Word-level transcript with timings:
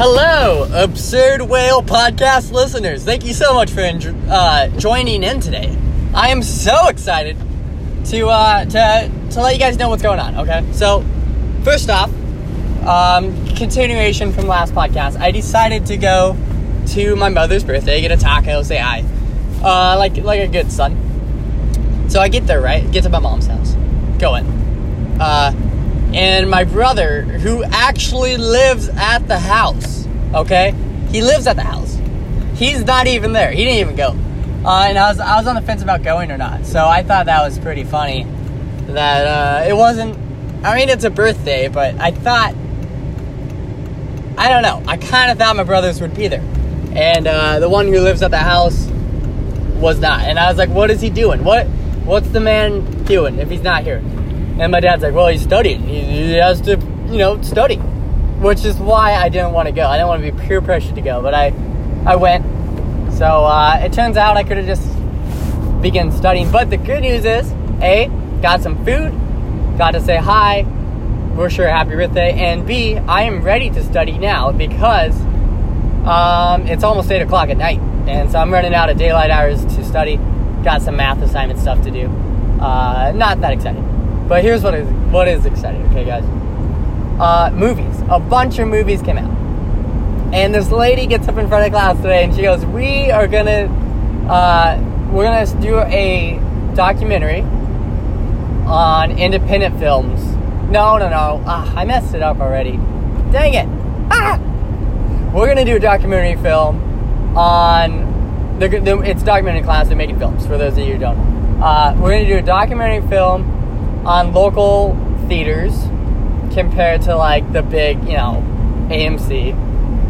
Hello, 0.00 0.70
Absurd 0.80 1.42
Whale 1.42 1.82
podcast 1.82 2.52
listeners. 2.52 3.02
Thank 3.02 3.24
you 3.24 3.34
so 3.34 3.52
much 3.52 3.72
for 3.72 3.80
uh, 3.80 4.68
joining 4.78 5.24
in 5.24 5.40
today. 5.40 5.76
I 6.14 6.28
am 6.28 6.40
so 6.40 6.86
excited 6.86 7.36
to 8.04 8.28
uh, 8.28 8.64
to 8.66 9.12
to 9.32 9.40
let 9.40 9.54
you 9.54 9.58
guys 9.58 9.76
know 9.76 9.88
what's 9.88 10.04
going 10.04 10.20
on. 10.20 10.36
Okay, 10.36 10.64
so 10.70 11.04
first 11.64 11.90
off, 11.90 12.12
um, 12.86 13.44
continuation 13.56 14.32
from 14.32 14.46
last 14.46 14.72
podcast, 14.72 15.18
I 15.18 15.32
decided 15.32 15.86
to 15.86 15.96
go 15.96 16.36
to 16.90 17.16
my 17.16 17.28
mother's 17.28 17.64
birthday, 17.64 18.00
get 18.00 18.12
a 18.12 18.16
taco, 18.16 18.62
say 18.62 18.78
hi, 18.78 19.02
uh, 19.64 19.98
like 19.98 20.16
like 20.18 20.42
a 20.42 20.46
good 20.46 20.70
son. 20.70 20.96
So 22.08 22.20
I 22.20 22.28
get 22.28 22.46
there, 22.46 22.60
right? 22.60 22.88
Get 22.92 23.02
to 23.02 23.10
my 23.10 23.18
mom's 23.18 23.48
house, 23.48 23.74
go 24.20 24.36
in. 24.36 24.46
Uh, 25.20 25.50
and 26.14 26.50
my 26.50 26.64
brother, 26.64 27.22
who 27.22 27.62
actually 27.64 28.36
lives 28.36 28.88
at 28.88 29.28
the 29.28 29.38
house, 29.38 30.06
okay? 30.34 30.74
He 31.10 31.22
lives 31.22 31.46
at 31.46 31.56
the 31.56 31.62
house. 31.62 31.98
He's 32.54 32.84
not 32.84 33.06
even 33.06 33.32
there. 33.32 33.50
He 33.50 33.64
didn't 33.64 33.78
even 33.78 33.96
go. 33.96 34.16
Uh, 34.64 34.86
and 34.88 34.98
I 34.98 35.08
was 35.08 35.20
I 35.20 35.36
was 35.36 35.46
on 35.46 35.54
the 35.54 35.62
fence 35.62 35.82
about 35.82 36.02
going 36.02 36.32
or 36.32 36.36
not. 36.36 36.66
So 36.66 36.84
I 36.86 37.02
thought 37.02 37.26
that 37.26 37.42
was 37.42 37.58
pretty 37.58 37.84
funny. 37.84 38.26
That 38.88 39.26
uh, 39.26 39.68
it 39.68 39.74
wasn't. 39.74 40.16
I 40.64 40.74
mean, 40.76 40.88
it's 40.88 41.04
a 41.04 41.10
birthday, 41.10 41.68
but 41.68 41.94
I 42.00 42.10
thought. 42.10 42.54
I 44.36 44.48
don't 44.48 44.62
know. 44.62 44.82
I 44.86 44.96
kind 44.96 45.30
of 45.30 45.38
thought 45.38 45.56
my 45.56 45.64
brothers 45.64 46.00
would 46.00 46.14
be 46.14 46.28
there, 46.28 46.44
and 46.92 47.26
uh, 47.26 47.60
the 47.60 47.68
one 47.68 47.86
who 47.86 48.00
lives 48.00 48.22
at 48.22 48.30
the 48.30 48.38
house 48.38 48.86
was 49.76 50.00
not. 50.00 50.22
And 50.22 50.38
I 50.38 50.48
was 50.48 50.58
like, 50.58 50.70
"What 50.70 50.90
is 50.90 51.00
he 51.00 51.10
doing? 51.10 51.44
What? 51.44 51.66
What's 52.04 52.28
the 52.28 52.40
man 52.40 53.04
doing 53.04 53.38
if 53.38 53.48
he's 53.50 53.62
not 53.62 53.84
here?" 53.84 54.02
And 54.58 54.72
my 54.72 54.80
dad's 54.80 55.02
like, 55.02 55.14
well, 55.14 55.28
he's 55.28 55.42
studying. 55.42 55.82
He, 55.82 56.00
he 56.00 56.32
has 56.34 56.60
to, 56.62 56.72
you 57.08 57.18
know, 57.18 57.40
study. 57.42 57.76
Which 57.76 58.64
is 58.64 58.76
why 58.76 59.14
I 59.14 59.28
didn't 59.28 59.52
want 59.52 59.66
to 59.66 59.72
go. 59.72 59.86
I 59.86 59.96
didn't 59.96 60.08
want 60.08 60.24
to 60.24 60.32
be 60.32 60.46
peer 60.46 60.60
pressured 60.60 60.94
to 60.94 61.00
go, 61.00 61.22
but 61.22 61.34
I, 61.34 61.52
I 62.06 62.16
went. 62.16 62.44
So 63.14 63.26
uh, 63.26 63.80
it 63.82 63.92
turns 63.92 64.16
out 64.16 64.36
I 64.36 64.44
could 64.44 64.56
have 64.56 64.66
just 64.66 64.86
begun 65.82 66.12
studying. 66.12 66.50
But 66.50 66.70
the 66.70 66.76
good 66.76 67.02
news 67.02 67.24
is, 67.24 67.52
A, 67.82 68.10
got 68.42 68.60
some 68.60 68.76
food, 68.84 69.12
got 69.76 69.92
to 69.92 70.00
say 70.00 70.16
hi, 70.16 70.62
we're 71.36 71.50
sure 71.50 71.68
happy 71.68 71.90
birthday, 71.90 72.32
and 72.32 72.66
B, 72.66 72.96
I 72.96 73.22
am 73.22 73.42
ready 73.42 73.70
to 73.70 73.82
study 73.82 74.18
now 74.18 74.50
because 74.52 75.14
um, 76.06 76.66
it's 76.66 76.82
almost 76.82 77.10
8 77.10 77.22
o'clock 77.22 77.48
at 77.48 77.56
night. 77.56 77.80
And 78.08 78.30
so 78.30 78.38
I'm 78.38 78.52
running 78.52 78.74
out 78.74 78.88
of 78.88 78.96
daylight 78.96 79.30
hours 79.30 79.64
to 79.64 79.84
study. 79.84 80.16
Got 80.64 80.82
some 80.82 80.96
math 80.96 81.22
assignment 81.22 81.60
stuff 81.60 81.82
to 81.82 81.90
do. 81.90 82.06
Uh, 82.60 83.12
not 83.14 83.40
that 83.42 83.52
exciting. 83.52 83.97
But 84.28 84.44
here's 84.44 84.62
what 84.62 84.74
is 84.74 84.86
what 85.10 85.26
is 85.26 85.46
exciting, 85.46 85.82
okay, 85.86 86.04
guys? 86.04 86.24
Uh, 87.18 87.50
movies. 87.54 88.02
A 88.10 88.20
bunch 88.20 88.58
of 88.58 88.68
movies 88.68 89.00
came 89.00 89.16
out, 89.16 89.30
and 90.34 90.54
this 90.54 90.70
lady 90.70 91.06
gets 91.06 91.26
up 91.28 91.38
in 91.38 91.48
front 91.48 91.64
of 91.64 91.72
class 91.72 91.96
today, 91.96 92.24
and 92.24 92.34
she 92.34 92.42
goes, 92.42 92.64
"We 92.66 93.10
are 93.10 93.26
gonna, 93.26 93.68
uh, 94.28 94.78
we're 95.10 95.24
gonna 95.24 95.46
do 95.62 95.80
a 95.80 96.38
documentary 96.74 97.40
on 98.66 99.18
independent 99.18 99.78
films." 99.78 100.20
No, 100.70 100.98
no, 100.98 101.08
no. 101.08 101.42
Ah, 101.46 101.72
I 101.74 101.86
messed 101.86 102.14
it 102.14 102.22
up 102.22 102.38
already. 102.38 102.78
Dang 103.32 103.54
it! 103.54 103.66
Ah! 104.10 104.38
We're 105.32 105.48
gonna 105.48 105.64
do 105.64 105.76
a 105.76 105.80
documentary 105.80 106.36
film 106.42 106.76
on 107.34 108.58
the, 108.58 108.68
the 108.68 109.00
it's 109.00 109.22
documentary 109.22 109.62
class. 109.62 109.88
They're 109.88 109.96
making 109.96 110.18
films. 110.18 110.46
For 110.46 110.58
those 110.58 110.74
of 110.74 110.80
you 110.80 110.92
who 110.92 110.98
don't 110.98 111.16
know, 111.16 111.64
uh, 111.64 111.96
we're 111.98 112.10
gonna 112.10 112.26
do 112.26 112.36
a 112.36 112.42
documentary 112.42 113.08
film 113.08 113.54
on 114.08 114.32
local 114.32 114.96
theaters 115.28 115.74
compared 116.54 117.02
to 117.02 117.14
like 117.14 117.52
the 117.52 117.62
big, 117.62 117.98
you 118.04 118.16
know, 118.16 118.42
AMC 118.88 119.52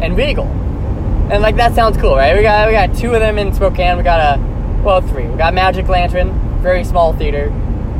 and 0.01 0.15
Regal. 0.15 0.45
And 0.45 1.43
like 1.43 1.57
that 1.57 1.75
sounds 1.75 1.97
cool, 1.97 2.15
right? 2.15 2.35
We 2.35 2.41
got 2.41 2.67
we 2.67 2.73
got 2.73 2.95
two 2.95 3.13
of 3.13 3.19
them 3.19 3.37
in 3.37 3.53
Spokane. 3.53 3.97
We 3.97 4.03
got 4.03 4.39
a 4.39 4.81
well 4.83 5.01
three. 5.01 5.27
We 5.27 5.37
got 5.37 5.53
Magic 5.53 5.87
Lantern, 5.89 6.61
very 6.61 6.85
small 6.85 7.13
theater. 7.13 7.51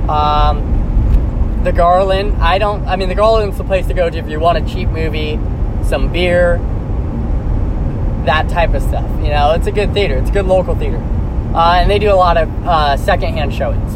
Um, 0.09 1.59
the 1.63 1.73
Garland. 1.73 2.37
I 2.37 2.57
don't. 2.57 2.87
I 2.87 2.95
mean, 2.95 3.09
the 3.09 3.15
Garland's 3.15 3.57
the 3.57 3.65
place 3.65 3.85
to 3.87 3.93
go 3.93 4.09
to 4.09 4.17
if 4.17 4.29
you 4.29 4.39
want 4.39 4.57
a 4.57 4.73
cheap 4.73 4.87
movie, 4.87 5.37
some 5.83 6.11
beer, 6.11 6.57
that 8.25 8.47
type 8.49 8.73
of 8.73 8.81
stuff. 8.81 9.09
You 9.21 9.29
know, 9.29 9.51
it's 9.51 9.67
a 9.67 9.71
good 9.71 9.93
theater. 9.93 10.15
It's 10.15 10.29
a 10.29 10.33
good 10.33 10.45
local 10.45 10.75
theater, 10.75 10.97
uh, 11.53 11.77
and 11.77 11.89
they 11.89 11.99
do 11.99 12.11
a 12.11 12.15
lot 12.15 12.37
of 12.37 12.49
uh, 12.65 12.97
secondhand 12.97 13.53
showings, 13.53 13.95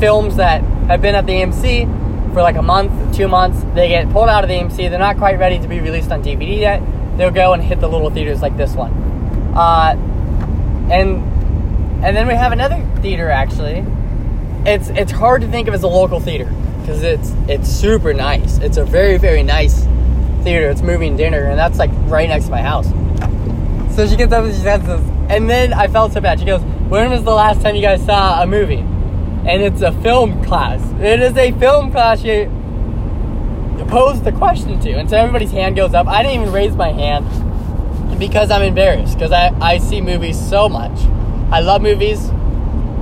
films 0.00 0.36
that 0.36 0.62
have 0.88 1.02
been 1.02 1.14
at 1.14 1.26
the 1.26 1.32
AMC 1.32 2.32
for 2.32 2.42
like 2.42 2.56
a 2.56 2.62
month, 2.62 3.16
two 3.16 3.28
months. 3.28 3.62
They 3.74 3.88
get 3.88 4.10
pulled 4.10 4.28
out 4.28 4.44
of 4.44 4.48
the 4.48 4.54
AMC. 4.54 4.88
They're 4.90 4.98
not 4.98 5.18
quite 5.18 5.38
ready 5.38 5.58
to 5.58 5.68
be 5.68 5.80
released 5.80 6.10
on 6.10 6.22
DVD 6.22 6.58
yet. 6.58 6.82
They'll 7.16 7.30
go 7.30 7.52
and 7.52 7.62
hit 7.62 7.80
the 7.80 7.88
little 7.88 8.10
theaters 8.10 8.40
like 8.40 8.56
this 8.56 8.74
one. 8.74 8.92
Uh, 9.54 9.96
and 10.90 11.28
and 12.04 12.16
then 12.16 12.26
we 12.26 12.34
have 12.34 12.52
another 12.52 12.84
theater 13.00 13.30
actually. 13.30 13.84
It's 14.64 14.88
it's 14.90 15.12
hard 15.12 15.42
to 15.42 15.48
think 15.48 15.68
of 15.68 15.74
as 15.74 15.82
a 15.82 15.88
local 15.88 16.20
theater 16.20 16.52
because 16.80 17.02
it's 17.02 17.32
it's 17.48 17.68
super 17.68 18.14
nice. 18.14 18.58
It's 18.58 18.76
a 18.76 18.84
very 18.84 19.18
very 19.18 19.42
nice 19.42 19.84
theater. 20.42 20.70
It's 20.70 20.82
moving 20.82 21.16
dinner, 21.16 21.44
and 21.44 21.58
that's 21.58 21.78
like 21.78 21.90
right 22.04 22.28
next 22.28 22.46
to 22.46 22.50
my 22.50 22.62
house. 22.62 22.88
So 23.94 24.06
she 24.06 24.16
gets 24.16 24.32
up 24.32 24.44
and 24.44 24.54
she 24.54 24.60
says 24.60 24.82
and 25.28 25.48
then 25.48 25.72
I 25.72 25.88
felt 25.88 26.12
so 26.12 26.20
bad. 26.20 26.38
She 26.40 26.46
goes, 26.46 26.62
"When 26.92 27.10
was 27.10 27.24
the 27.24 27.34
last 27.34 27.62
time 27.62 27.74
you 27.74 27.82
guys 27.82 28.04
saw 28.04 28.42
a 28.42 28.46
movie?" 28.46 28.84
and 29.44 29.60
it's 29.60 29.82
a 29.82 29.90
film 30.02 30.42
class. 30.44 30.80
It 31.00 31.20
is 31.20 31.36
a 31.36 31.50
film 31.58 31.90
class 31.90 32.22
you 32.22 32.48
pose 33.88 34.22
the 34.22 34.32
question 34.32 34.80
to. 34.80 34.92
And 34.92 35.10
so 35.10 35.16
everybody's 35.16 35.50
hand 35.50 35.76
goes 35.76 35.94
up. 35.94 36.06
I 36.06 36.22
didn't 36.22 36.40
even 36.40 36.52
raise 36.52 36.74
my 36.74 36.92
hand 36.92 37.26
because 38.18 38.50
I'm 38.50 38.62
embarrassed 38.62 39.14
because 39.14 39.32
I, 39.32 39.48
I 39.60 39.78
see 39.78 40.00
movies 40.00 40.38
so 40.48 40.68
much. 40.68 40.98
I 41.50 41.60
love 41.60 41.82
movies. 41.82 42.30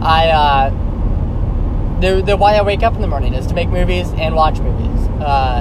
I, 0.00 0.30
uh, 0.30 0.70
the, 2.00 2.22
the 2.22 2.36
why 2.36 2.54
I 2.56 2.62
wake 2.62 2.82
up 2.82 2.94
in 2.94 3.02
the 3.02 3.06
morning 3.06 3.34
is 3.34 3.46
to 3.48 3.54
make 3.54 3.68
movies 3.68 4.10
and 4.14 4.34
watch 4.34 4.58
movies. 4.58 5.06
Uh, 5.20 5.60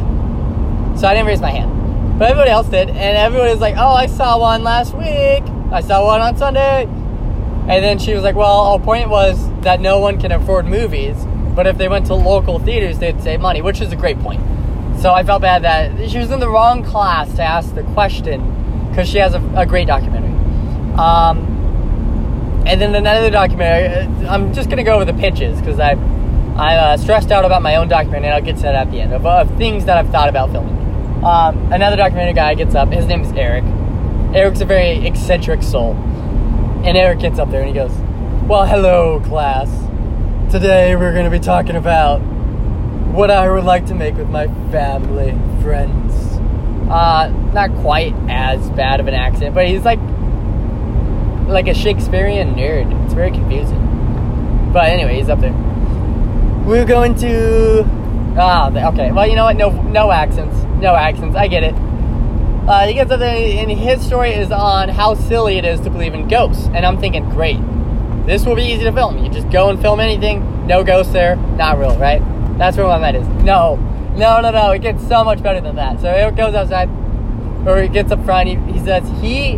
so 0.95 1.07
I 1.07 1.13
didn't 1.13 1.27
raise 1.27 1.41
my 1.41 1.51
hand. 1.51 2.17
But 2.17 2.31
everybody 2.31 2.49
else 2.49 2.67
did. 2.67 2.89
And 2.89 3.17
everybody 3.17 3.51
was 3.51 3.61
like, 3.61 3.75
oh, 3.77 3.93
I 3.93 4.07
saw 4.07 4.39
one 4.39 4.63
last 4.63 4.93
week. 4.93 5.43
I 5.71 5.81
saw 5.81 6.05
one 6.05 6.21
on 6.21 6.37
Sunday. 6.37 6.87
And 7.69 7.83
then 7.83 7.99
she 7.99 8.15
was 8.15 8.23
like, 8.23 8.35
well, 8.35 8.61
our 8.61 8.79
point 8.79 9.09
was 9.09 9.37
that 9.61 9.79
no 9.79 9.99
one 9.99 10.19
can 10.19 10.31
afford 10.31 10.65
movies, 10.65 11.15
but 11.55 11.67
if 11.67 11.77
they 11.77 11.87
went 11.87 12.07
to 12.07 12.15
local 12.15 12.57
theaters, 12.57 12.97
they'd 12.97 13.21
save 13.21 13.41
money, 13.41 13.61
which 13.61 13.79
is 13.79 13.91
a 13.91 13.95
great 13.95 14.19
point. 14.21 14.41
So 14.99 15.13
I 15.13 15.23
felt 15.23 15.43
bad 15.43 15.61
that 15.61 16.09
she 16.09 16.17
was 16.17 16.31
in 16.31 16.39
the 16.39 16.49
wrong 16.49 16.83
class 16.83 17.31
to 17.35 17.43
ask 17.43 17.75
the 17.75 17.83
question 17.83 18.89
because 18.89 19.07
she 19.07 19.19
has 19.19 19.35
a, 19.35 19.53
a 19.55 19.67
great 19.67 19.85
documentary. 19.85 20.33
Um, 20.97 21.45
and 22.65 22.81
then 22.81 22.95
another 22.95 23.29
documentary, 23.29 23.87
uh, 23.87 24.33
I'm 24.33 24.51
just 24.51 24.71
to 24.71 24.83
go 24.83 24.95
over 24.95 25.05
the 25.05 25.13
pitches 25.13 25.59
because 25.59 25.79
I, 25.79 25.91
I 26.57 26.75
uh, 26.75 26.97
stressed 26.97 27.31
out 27.31 27.45
about 27.45 27.61
my 27.61 27.75
own 27.75 27.87
documentary, 27.87 28.29
and 28.29 28.35
I'll 28.35 28.41
get 28.41 28.55
to 28.57 28.63
that 28.63 28.73
at 28.73 28.89
the 28.89 28.99
end, 28.99 29.13
of, 29.13 29.27
of 29.27 29.55
things 29.57 29.85
that 29.85 29.95
I've 29.95 30.09
thought 30.09 30.27
about 30.27 30.51
filming. 30.51 30.75
Um, 31.23 31.71
another 31.71 31.97
documentary 31.97 32.33
guy 32.33 32.55
gets 32.55 32.73
up, 32.73 32.89
his 32.89 33.05
name 33.05 33.21
is 33.21 33.31
Eric. 33.33 33.63
Eric's 34.33 34.61
a 34.61 34.65
very 34.65 35.05
eccentric 35.05 35.61
soul 35.61 35.93
and 36.83 36.97
Eric 36.97 37.19
gets 37.19 37.39
up 37.39 37.51
there 37.51 37.61
and 37.61 37.67
he 37.67 37.73
goes, 37.73 37.91
Well, 38.47 38.65
hello, 38.65 39.19
class. 39.25 39.69
Today 40.51 40.95
we're 40.95 41.11
going 41.11 41.25
to 41.25 41.31
be 41.31 41.39
talking 41.39 41.75
about 41.75 42.19
what 43.11 43.29
I 43.29 43.51
would 43.51 43.65
like 43.65 43.85
to 43.87 43.95
make 43.95 44.15
with 44.15 44.29
my 44.29 44.47
family, 44.71 45.31
friends. 45.61 46.13
Uh, 46.89 47.27
not 47.53 47.69
quite 47.81 48.13
as 48.29 48.69
bad 48.71 48.99
of 48.99 49.07
an 49.07 49.13
accent, 49.13 49.53
but 49.53 49.67
he's 49.67 49.83
like 49.83 49.99
like 51.47 51.67
a 51.67 51.73
Shakespearean 51.73 52.55
nerd. 52.55 53.05
It's 53.05 53.13
very 53.13 53.31
confusing. 53.31 54.71
But 54.71 54.85
anyway, 54.85 55.17
he's 55.17 55.29
up 55.29 55.39
there. 55.41 55.53
We're 56.65 56.85
going 56.85 57.15
to 57.15 57.83
ah 58.37 58.69
okay. 58.93 59.11
Well, 59.11 59.27
you 59.27 59.35
know 59.35 59.45
what? 59.45 59.57
No 59.57 59.69
no 59.69 60.11
accents. 60.11 60.55
No 60.81 60.95
accents. 60.95 61.35
I 61.35 61.47
get 61.47 61.63
it. 61.63 61.75
Uh, 62.69 62.85
he 62.85 62.93
gets 62.93 63.09
up 63.09 63.19
there, 63.19 63.35
and 63.35 63.71
his 63.71 64.05
story 64.05 64.31
is 64.31 64.51
on 64.51 64.89
how 64.89 65.15
silly 65.15 65.57
it 65.57 65.65
is 65.65 65.81
to 65.81 65.89
believe 65.89 66.13
in 66.13 66.27
ghosts. 66.27 66.67
And 66.67 66.85
I'm 66.85 66.99
thinking, 66.99 67.27
great, 67.31 67.57
this 68.27 68.45
will 68.45 68.55
be 68.55 68.61
easy 68.61 68.83
to 68.83 68.91
film. 68.91 69.17
You 69.25 69.31
just 69.31 69.49
go 69.49 69.71
and 69.71 69.81
film 69.81 69.99
anything, 69.99 70.67
no 70.67 70.83
ghosts 70.83 71.11
there, 71.11 71.35
not 71.35 71.79
real, 71.79 71.97
right? 71.97 72.21
That's 72.59 72.77
where 72.77 72.85
my 72.85 72.99
mind 72.99 73.17
is. 73.17 73.27
No, 73.43 73.77
no, 74.15 74.39
no, 74.39 74.51
no. 74.51 74.69
It 74.69 74.83
gets 74.83 75.01
so 75.07 75.23
much 75.23 75.41
better 75.41 75.59
than 75.59 75.77
that. 75.77 75.99
So 75.99 76.09
Eric 76.09 76.35
goes 76.35 76.53
outside, 76.53 76.89
or 77.67 77.81
he 77.81 77.87
gets 77.87 78.11
up 78.11 78.23
front. 78.23 78.47
He, 78.47 78.55
he 78.71 78.79
says 78.85 79.01
he 79.19 79.53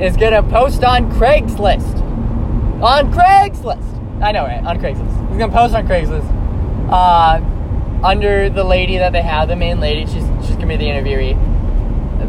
is 0.00 0.16
gonna 0.16 0.44
post 0.44 0.84
on 0.84 1.10
Craigslist. 1.10 2.02
On 2.80 3.12
Craigslist. 3.12 4.22
I 4.22 4.30
know, 4.30 4.44
right? 4.44 4.64
On 4.64 4.78
Craigslist. 4.78 5.28
He's 5.30 5.38
gonna 5.38 5.52
post 5.52 5.74
on 5.74 5.88
Craigslist. 5.88 6.30
Uh, 6.88 7.40
under 8.06 8.48
the 8.48 8.62
lady 8.62 8.98
that 8.98 9.10
they 9.10 9.22
have, 9.22 9.48
the 9.48 9.56
main 9.56 9.80
lady. 9.80 10.06
She's 10.06 10.22
she's 10.46 10.54
gonna 10.54 10.68
be 10.68 10.76
the 10.76 10.84
interviewee 10.84 11.53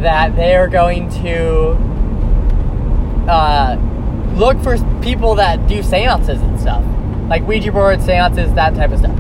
that 0.02 0.36
they 0.36 0.56
are 0.56 0.68
going 0.68 1.10
to 1.24 1.72
uh, 3.30 3.78
look 4.36 4.62
for 4.62 4.78
people 5.02 5.36
that 5.36 5.68
do 5.68 5.82
seances 5.82 6.42
and 6.42 6.60
stuff, 6.60 6.84
like 7.30 7.48
Ouija 7.48 7.72
board 7.72 8.02
seances, 8.02 8.54
that 8.54 8.76
type 8.76 8.92
of 8.92 9.00
stuff. 9.00 9.18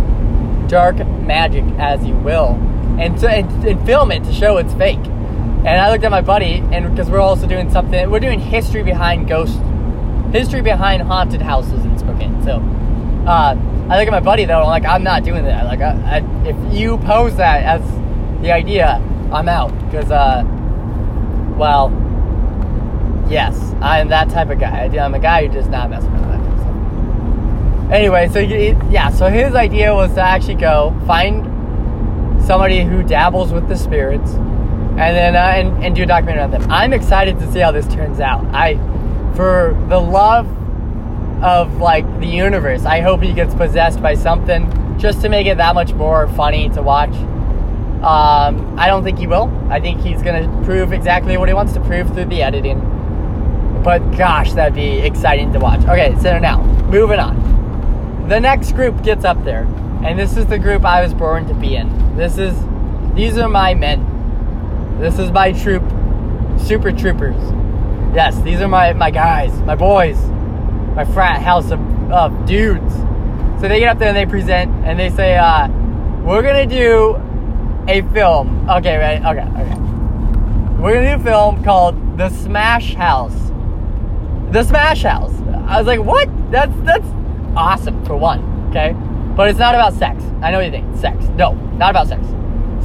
Dark 0.68 0.98
magic, 1.22 1.64
as 1.78 2.04
you 2.06 2.16
will, 2.16 2.56
and, 3.00 3.18
to, 3.20 3.30
and, 3.30 3.68
and 3.68 3.86
film 3.86 4.12
it 4.12 4.24
to 4.24 4.34
show 4.34 4.58
it's 4.58 4.74
fake. 4.74 4.98
And 4.98 5.68
I 5.68 5.92
looked 5.92 6.04
at 6.04 6.12
my 6.12 6.22
buddy, 6.22 6.64
and 6.72 6.90
because 6.90 7.10
we're 7.10 7.20
also 7.20 7.48
doing 7.48 7.72
something, 7.72 8.10
we're 8.12 8.20
doing 8.20 8.40
history 8.40 8.84
behind 8.84 9.28
ghost, 9.28 9.60
history 10.32 10.62
behind 10.62 11.02
haunted 11.04 11.42
houses 11.42 11.84
in 11.86 11.98
Spokane. 11.98 12.44
So, 12.44 12.58
uh, 13.28 13.56
I 13.90 14.00
look 14.00 14.08
at 14.08 14.12
my 14.12 14.20
buddy 14.20 14.46
though, 14.46 14.62
I'm 14.62 14.68
like, 14.68 14.86
I'm 14.86 15.04
not 15.04 15.24
doing 15.24 15.44
that. 15.46 15.66
Like, 15.66 15.82
I, 15.82 16.18
I, 16.18 16.48
if 16.48 16.56
you 16.74 16.98
pose 17.00 17.36
that 17.38 17.64
as 17.64 17.82
the 18.42 18.52
idea, 18.52 19.02
I'm 19.32 19.50
out. 19.50 19.74
Because, 19.86 20.12
uh, 20.12 20.44
well, 21.57 21.90
yes, 23.30 23.57
I 23.81 24.00
am 24.00 24.10
that 24.10 24.30
type 24.30 24.50
of 24.50 24.60
guy. 24.60 24.86
I'm 24.98 25.13
a 25.13 25.19
guy 25.19 25.48
who 25.48 25.54
does 25.54 25.68
not 25.68 25.90
mess 25.90 26.04
around 26.04 26.22
with 26.22 26.30
that 26.30 26.40
kind 26.40 26.54
of 26.54 26.60
stuff. 26.60 27.92
Anyway, 27.92 28.30
so 28.30 28.40
yeah, 28.90 29.10
so 29.10 29.30
his 29.30 29.56
idea 29.56 29.94
was 29.94 30.13
to 30.13 30.22
actually 30.22 30.56
go 30.56 30.96
find 31.06 31.44
somebody 32.46 32.81
who 32.81 33.04
dabbles 33.04 33.52
with 33.52 33.68
the 33.68 33.75
spirits 33.75 34.31
and 34.31 35.16
then 35.16 35.36
uh, 35.36 35.40
and, 35.40 35.84
and 35.84 35.96
do 35.96 36.04
a 36.04 36.06
documentary 36.06 36.44
on 36.44 36.52
them. 36.52 36.66
I'm 36.72 36.94
excited 36.94 37.40
to 37.40 37.52
see 37.52 37.60
how 37.60 37.72
this 37.72 37.88
turns 37.88 38.19
out. 38.19 38.46
I, 38.54 38.75
for 39.36 39.78
the 39.90 40.00
love 40.00 40.48
of 41.44 41.78
like 41.78 42.06
the 42.19 42.28
universe, 42.28 42.86
I 42.86 43.02
hope 43.02 43.22
he 43.22 43.34
gets 43.34 43.54
possessed 43.54 44.02
by 44.02 44.16
something 44.16 44.72
just 44.98 45.22
to 45.22 45.30
make 45.30 45.48
it 45.48 45.57
that 45.57 45.75
much 45.75 45.94
more 45.94 46.28
funny 46.30 46.69
to 46.69 46.81
watch. 46.81 47.13
Um, 48.06 48.78
I 48.78 48.86
don't 48.86 49.04
think 49.04 49.18
he 49.18 49.25
will. 49.25 49.52
I 49.69 49.80
think 49.80 50.02
he's 50.02 50.22
gonna 50.22 50.48
prove 50.63 50.94
exactly 50.94 51.38
what 51.38 51.48
he 51.48 51.56
wants 51.56 51.74
to 51.74 51.80
prove 51.80 52.13
through 52.13 52.25
the 52.25 52.44
editing. 52.44 52.80
But 53.84 54.00
gosh, 54.16 54.54
that'd 54.54 54.75
be 54.75 55.00
exciting 55.00 55.52
to 55.54 55.60
watch. 55.60 55.81
Okay, 55.81 56.16
so 56.22 56.38
now 56.38 56.62
moving 56.90 57.19
on. 57.19 58.28
The 58.30 58.40
next 58.40 58.74
group 58.74 59.02
gets 59.04 59.25
up 59.25 59.44
there, 59.44 59.63
and 60.04 60.19
this 60.19 60.38
is 60.38 60.46
the 60.46 60.60
group 60.60 60.86
I 60.86 61.02
was 61.02 61.16
born 61.16 61.48
to 61.48 61.56
be 61.56 61.75
in. 61.75 62.16
This 62.16 62.38
is 62.38 62.56
these 63.16 63.38
are 63.38 63.50
my 63.50 63.74
men. 63.74 65.00
This 65.00 65.19
is 65.19 65.31
my 65.31 65.52
troop, 65.52 65.84
super 66.60 66.92
troopers. 66.92 67.36
Yes, 68.13 68.40
these 68.42 68.62
are 68.62 68.68
my, 68.68 68.94
my 68.94 69.10
guys, 69.10 69.52
my 69.62 69.75
boys, 69.75 70.18
my 70.96 71.06
frat 71.06 71.42
house 71.42 71.72
of, 71.72 71.80
of 72.12 72.46
dudes. 72.46 72.94
So 73.60 73.68
they 73.68 73.80
get 73.80 73.90
up 73.90 74.00
there 74.00 74.10
and 74.10 74.18
they 74.18 74.25
present 74.25 74.72
and 74.86 75.00
they 75.00 75.10
say, 75.10 75.38
uh, 75.38 75.69
we're 76.24 76.42
gonna 76.42 76.66
do 76.66 77.16
a 77.88 78.02
film. 78.14 78.70
Okay, 78.70 78.98
right? 78.98 79.20
Okay, 79.20 79.48
okay. 79.62 79.82
We're 80.82 80.94
gonna 80.94 81.18
do 81.18 81.22
a 81.22 81.24
film 81.24 81.64
called 81.64 82.18
The 82.18 82.30
Smash 82.30 82.96
House. 82.96 83.36
The 84.52 84.64
Smash 84.64 85.04
House. 85.04 85.34
I 85.68 85.78
was 85.78 85.88
like, 85.88 86.02
what? 86.02 86.30
That's 86.52 86.76
that's 86.82 87.08
awesome 87.56 88.04
for 88.06 88.16
one, 88.16 88.68
okay? 88.70 88.94
But 89.36 89.50
it's 89.50 89.60
not 89.60 89.76
about 89.76 89.94
sex. 89.94 90.24
I 90.42 90.52
know 90.52 90.58
what 90.58 90.66
you 90.66 90.72
think. 90.72 90.98
Sex. 90.98 91.26
No, 91.36 91.54
not 91.78 91.90
about 91.90 92.08
sex. 92.08 92.26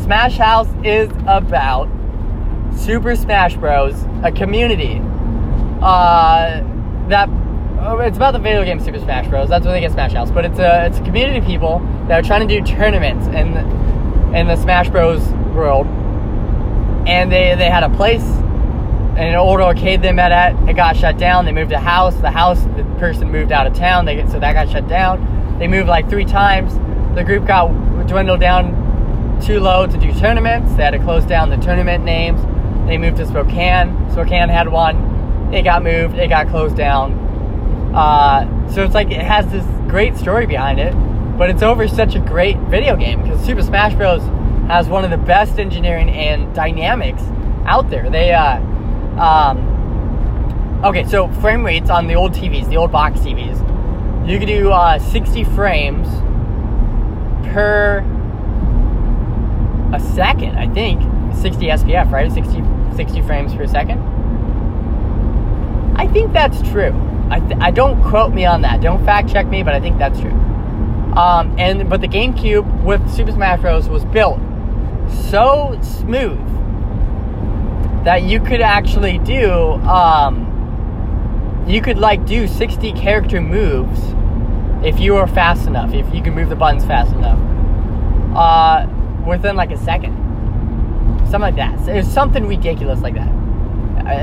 Smash 0.02 0.36
House 0.36 0.68
is 0.84 1.10
about 1.26 1.88
Super 2.76 3.14
Smash 3.14 3.56
Bros. 3.56 4.04
A 4.22 4.32
community 4.32 5.00
uh, 5.82 6.62
that 7.08 7.28
oh, 7.80 7.98
it's 8.00 8.16
about 8.16 8.32
the 8.32 8.38
video 8.38 8.64
game 8.64 8.80
Super 8.80 8.98
Smash 8.98 9.28
Bros. 9.28 9.48
That's 9.48 9.64
where 9.64 9.74
they 9.74 9.80
get 9.80 9.92
Smash 9.92 10.12
House, 10.12 10.30
but 10.30 10.44
it's 10.44 10.58
a 10.58 10.86
it's 10.86 10.98
a 10.98 11.02
community 11.02 11.38
of 11.38 11.44
people 11.44 11.80
that 12.08 12.18
are 12.18 12.26
trying 12.26 12.46
to 12.46 12.60
do 12.60 12.64
tournaments 12.64 13.26
in 13.28 13.54
in 14.34 14.46
the 14.46 14.56
Smash 14.56 14.88
Bros. 14.88 15.26
world, 15.54 15.86
and 17.06 17.30
they 17.30 17.54
they 17.56 17.70
had 17.70 17.82
a 17.82 17.90
place. 17.90 18.24
An 19.16 19.34
old 19.34 19.60
arcade 19.60 20.00
they 20.00 20.12
met 20.12 20.32
at, 20.32 20.56
it 20.68 20.74
got 20.74 20.96
shut 20.96 21.18
down. 21.18 21.44
They 21.44 21.52
moved 21.52 21.72
a 21.72 21.78
house. 21.78 22.14
The 22.16 22.30
house, 22.30 22.62
the 22.76 22.84
person 22.98 23.30
moved 23.30 23.52
out 23.52 23.66
of 23.66 23.74
town. 23.74 24.06
They 24.06 24.24
so 24.28 24.38
that 24.38 24.54
got 24.54 24.70
shut 24.70 24.88
down. 24.88 25.58
They 25.58 25.68
moved 25.68 25.88
like 25.88 26.08
three 26.08 26.24
times. 26.24 26.72
The 27.14 27.24
group 27.24 27.46
got 27.46 27.68
dwindled 28.06 28.40
down 28.40 29.40
too 29.42 29.60
low 29.60 29.86
to 29.86 29.98
do 29.98 30.12
tournaments. 30.18 30.74
They 30.74 30.84
had 30.84 30.90
to 30.90 30.98
close 30.98 31.26
down 31.26 31.50
the 31.50 31.56
tournament 31.56 32.04
names. 32.04 32.40
They 32.86 32.98
moved 32.98 33.18
to 33.18 33.26
Spokane. 33.26 34.10
Spokane 34.12 34.48
had 34.48 34.68
one. 34.68 35.52
It 35.52 35.62
got 35.62 35.82
moved. 35.82 36.16
It 36.16 36.28
got 36.28 36.48
closed 36.48 36.76
down. 36.76 37.12
Uh, 37.94 38.70
so 38.70 38.84
it's 38.84 38.94
like 38.94 39.10
it 39.10 39.20
has 39.20 39.46
this 39.50 39.64
great 39.88 40.16
story 40.16 40.46
behind 40.46 40.78
it, 40.78 40.94
but 41.40 41.48
it's 41.48 41.62
over 41.62 41.88
such 41.88 42.14
a 42.14 42.18
great 42.18 42.58
video 42.68 42.94
game 42.94 43.22
because 43.22 43.42
Super 43.46 43.62
Smash 43.62 43.94
Bros. 43.94 44.20
has 44.68 44.88
one 44.88 45.04
of 45.06 45.10
the 45.10 45.16
best 45.16 45.58
engineering 45.58 46.10
and 46.10 46.54
dynamics 46.54 47.22
out 47.64 47.88
there. 47.88 48.10
They, 48.10 48.34
uh, 48.34 48.56
um, 49.18 50.84
okay, 50.84 51.06
so 51.06 51.28
frame 51.40 51.64
rates 51.64 51.88
on 51.88 52.08
the 52.08 52.14
old 52.14 52.32
TVs, 52.32 52.68
the 52.68 52.76
old 52.76 52.92
box 52.92 53.20
TVs, 53.20 53.56
you 54.28 54.38
could 54.38 54.48
do 54.48 54.70
uh, 54.70 54.98
60 54.98 55.44
frames 55.44 56.06
per 57.54 58.00
a 59.94 60.00
second, 60.14 60.58
I 60.58 60.68
think. 60.74 61.00
60 61.38 61.68
SPF, 61.68 62.10
right? 62.10 62.30
60, 62.30 62.62
60 62.96 63.22
frames 63.22 63.54
per 63.54 63.66
second. 63.66 63.98
I 65.96 66.06
think 66.06 66.34
that's 66.34 66.60
true. 66.70 66.92
I, 67.30 67.40
th- 67.40 67.60
I 67.62 67.70
don't 67.70 68.02
quote 68.02 68.34
me 68.34 68.44
on 68.44 68.60
that. 68.60 68.82
Don't 68.82 69.02
fact 69.06 69.30
check 69.30 69.46
me, 69.46 69.62
but 69.62 69.72
I 69.74 69.80
think 69.80 69.96
that's 69.96 70.20
true. 70.20 70.49
Um, 71.16 71.54
and 71.58 71.88
but 71.88 72.00
the 72.00 72.08
GameCube 72.08 72.84
with 72.84 73.10
Super 73.10 73.32
Smash 73.32 73.60
Bros. 73.60 73.88
was 73.88 74.04
built 74.04 74.38
so 75.30 75.78
smooth 75.82 76.38
that 78.04 78.22
you 78.22 78.40
could 78.40 78.60
actually 78.60 79.18
do 79.18 79.50
um, 79.50 80.46
you 81.66 81.82
could 81.82 81.98
like 81.98 82.24
do 82.26 82.46
60 82.46 82.92
character 82.92 83.40
moves 83.40 84.00
if 84.84 85.00
you 85.00 85.14
were 85.14 85.26
fast 85.26 85.66
enough 85.66 85.92
if 85.92 86.14
you 86.14 86.22
could 86.22 86.32
move 86.32 86.48
the 86.48 86.56
buttons 86.56 86.84
fast 86.84 87.12
enough 87.12 87.38
uh, 88.36 88.86
within 89.26 89.56
like 89.56 89.72
a 89.72 89.78
second. 89.78 90.16
Something 91.30 91.40
like 91.40 91.56
that. 91.56 91.84
So 91.84 91.92
it 91.92 91.96
was 91.96 92.08
something 92.08 92.46
ridiculous 92.46 93.00
like 93.00 93.14
that. 93.14 93.28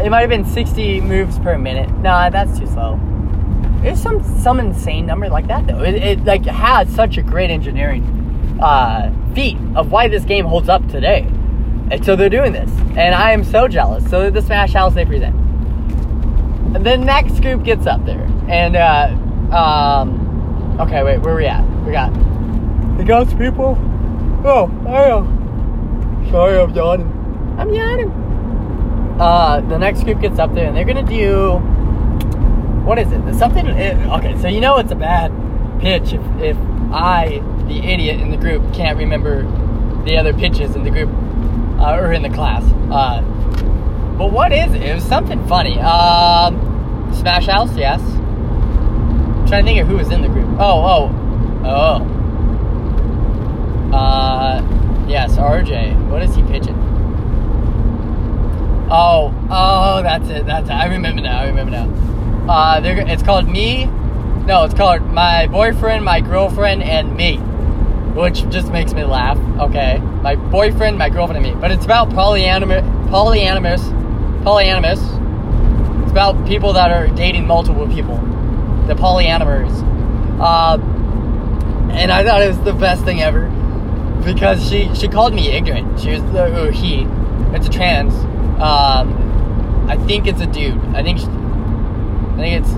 It 0.06 0.10
might 0.10 0.22
have 0.22 0.30
been 0.30 0.46
60 0.46 1.02
moves 1.02 1.38
per 1.40 1.58
minute. 1.58 1.90
Nah 2.00 2.30
that's 2.30 2.58
too 2.58 2.68
slow 2.68 3.00
it's 3.84 4.02
some 4.02 4.24
some 4.40 4.60
insane 4.60 5.06
number 5.06 5.30
like 5.30 5.48
that 5.48 5.66
though 5.68 5.84
it, 5.84 5.96
it 5.96 6.26
like 6.26 6.46
has 6.46 6.90
such 6.94 7.18
a 7.18 7.22
great 7.22 7.50
engineering 7.50 8.04
uh, 8.62 9.14
feat 9.36 9.58
of 9.76 9.92
why 9.92 10.08
this 10.08 10.24
game 10.24 10.46
holds 10.46 10.70
up 10.70 10.86
today 10.88 11.28
and 11.90 12.04
so 12.04 12.16
they're 12.18 12.30
doing 12.30 12.52
this, 12.52 12.70
and 12.98 13.16
I 13.16 13.32
am 13.32 13.44
so 13.46 13.68
jealous. 13.68 14.08
So 14.10 14.30
the 14.30 14.42
Smash 14.42 14.74
House 14.74 14.94
they 14.94 15.06
present. 15.06 15.36
And 16.76 16.86
the 16.86 16.98
next 16.98 17.40
group 17.40 17.64
gets 17.64 17.88
up 17.88 18.06
there, 18.06 18.24
and 18.50 18.76
uh, 18.76 19.56
um, 19.56 20.78
okay, 20.82 21.02
wait, 21.04 21.20
where 21.20 21.34
are 21.34 21.38
we 21.38 21.46
at? 21.46 21.64
We 21.86 21.94
got 21.94 22.14
the 22.98 23.06
ghost 23.06 23.38
people. 23.38 23.78
Oh, 24.44 24.70
I 24.86 25.04
am. 25.18 26.28
Sorry, 26.30 26.60
I'm 26.60 26.76
yawning. 26.76 27.56
I'm 27.58 27.74
yawning. 27.74 28.12
Uh, 29.18 29.62
the 29.62 29.78
next 29.78 30.04
group 30.04 30.20
gets 30.20 30.40
up 30.40 30.54
there, 30.54 30.68
and 30.68 30.76
they're 30.76 30.84
gonna 30.84 31.04
do 31.04 31.62
what 32.88 32.98
is 32.98 33.12
it? 33.12 33.36
Something. 33.36 33.68
It, 33.68 33.98
okay, 34.08 34.40
so 34.42 34.48
you 34.48 34.62
know 34.62 34.78
it's 34.78 34.94
a 34.94 34.96
bad 34.96 35.30
pitch 35.82 36.14
if 36.14 36.22
if 36.40 36.58
I, 36.90 37.44
the 37.68 37.80
idiot 37.80 38.22
in 38.22 38.32
the 38.32 38.38
group, 38.38 38.74
can't 38.74 38.98
remember 38.98 39.44
the 40.06 40.18
other 40.18 40.34
pitches 40.34 40.74
in 40.74 40.86
the 40.86 40.90
group 40.90 41.10
uh, 41.80 41.98
or 41.98 42.14
in 42.14 42.22
the 42.22 42.30
class. 42.30 42.64
Uh, 42.90 43.22
but 44.18 44.32
what 44.32 44.54
is 44.54 44.74
it? 44.74 44.82
It 44.82 44.96
was 44.96 45.04
something 45.04 45.46
funny. 45.48 45.78
Um, 45.80 47.14
Smash 47.14 47.48
House, 47.48 47.76
yes. 47.76 48.00
I'm 48.00 49.46
trying 49.48 49.66
to 49.66 49.70
think 49.70 49.82
of 49.82 49.88
who 49.88 49.98
was 49.98 50.10
in 50.10 50.22
the 50.22 50.30
group. 50.30 50.48
Oh, 50.58 51.12
oh, 51.12 51.12
oh. 51.66 52.14
Uh, 53.94 54.62
yes, 55.10 55.36
RJ. 55.36 56.10
What 56.10 56.22
is 56.22 56.34
he 56.34 56.42
pitching? 56.44 56.76
Oh, 58.90 59.34
oh, 59.52 60.02
that's 60.02 60.30
it. 60.30 60.46
That's 60.46 60.70
it. 60.70 60.74
I 60.74 60.86
remember 60.86 61.22
now. 61.22 61.42
I 61.42 61.48
remember 61.48 61.72
now. 61.72 62.17
Uh, 62.48 62.82
it's 62.84 63.24
called 63.24 63.48
me. 63.48 63.86
No, 64.46 64.64
it's 64.64 64.74
called 64.74 65.02
my 65.12 65.48
boyfriend, 65.48 66.06
my 66.06 66.22
girlfriend, 66.22 66.82
and 66.84 67.16
me 67.16 67.42
which 68.18 68.50
just 68.50 68.72
makes 68.72 68.94
me 68.94 69.04
laugh. 69.04 69.38
Okay, 69.60 70.00
my 70.24 70.36
boyfriend, 70.36 70.98
my 70.98 71.08
girlfriend, 71.08 71.46
and 71.46 71.56
me. 71.56 71.62
But 71.62 71.72
it's 71.72 71.86
about 71.86 72.10
polyamorous, 72.10 72.82
polyamorous, 73.10 73.84
polyamorous. 74.44 75.02
It's 76.02 76.12
about 76.12 76.48
people 76.48 76.74
that 76.74 76.92
are 76.92 77.08
dating 77.08 77.46
multiple 77.46 77.88
people, 77.88 78.18
the 78.88 78.96
polyamorous. 78.96 79.72
Uh, 80.42 80.80
and 81.92 82.12
I 82.12 82.24
thought 82.24 82.42
it 82.42 82.48
was 82.48 82.60
the 82.62 82.74
best 82.74 83.04
thing 83.06 83.22
ever 83.22 83.50
because 84.26 84.68
she 84.68 84.94
she 84.96 85.08
called 85.08 85.34
me 85.34 85.50
ignorant. 85.50 86.00
She 86.00 86.10
was 86.10 86.22
or 86.36 86.72
he. 86.72 87.08
It's 87.54 87.68
a 87.68 87.70
trans. 87.70 88.14
Um, 88.60 89.86
I 89.88 89.96
think 90.08 90.26
it's 90.26 90.42
a 90.42 90.48
dude. 90.48 90.78
I 90.96 91.04
think 91.04 91.20
she, 91.20 91.28
I 92.38 92.40
think 92.40 92.64
it's 92.64 92.74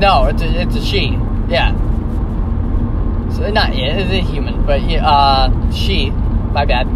no. 0.00 0.24
It's 0.24 0.40
a 0.40 0.62
it's 0.62 0.76
a 0.76 0.82
she. 0.82 1.08
Yeah. 1.48 1.72
So 3.34 3.50
not 3.50 3.74
it 3.74 3.98
is 3.98 4.10
a 4.10 4.20
human, 4.20 4.64
but 4.64 4.80
uh, 4.80 5.70
she, 5.72 6.08
my 6.10 6.64
bad. 6.64 6.86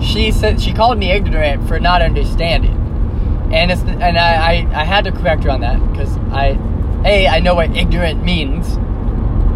she 0.02 0.32
said 0.32 0.60
she 0.60 0.72
called 0.72 0.98
me 0.98 1.12
ignorant 1.12 1.68
for 1.68 1.78
not 1.78 2.02
understanding, 2.02 2.74
and 3.52 3.70
it's 3.70 3.82
and 3.82 4.18
I 4.18 4.34
I, 4.34 4.80
I 4.80 4.84
had 4.84 5.04
to 5.04 5.12
correct 5.12 5.44
her 5.44 5.50
on 5.50 5.60
that 5.60 5.78
because 5.92 6.16
I, 6.32 6.58
a 7.04 7.28
I 7.28 7.38
know 7.38 7.54
what 7.54 7.76
ignorant 7.76 8.24
means, 8.24 8.66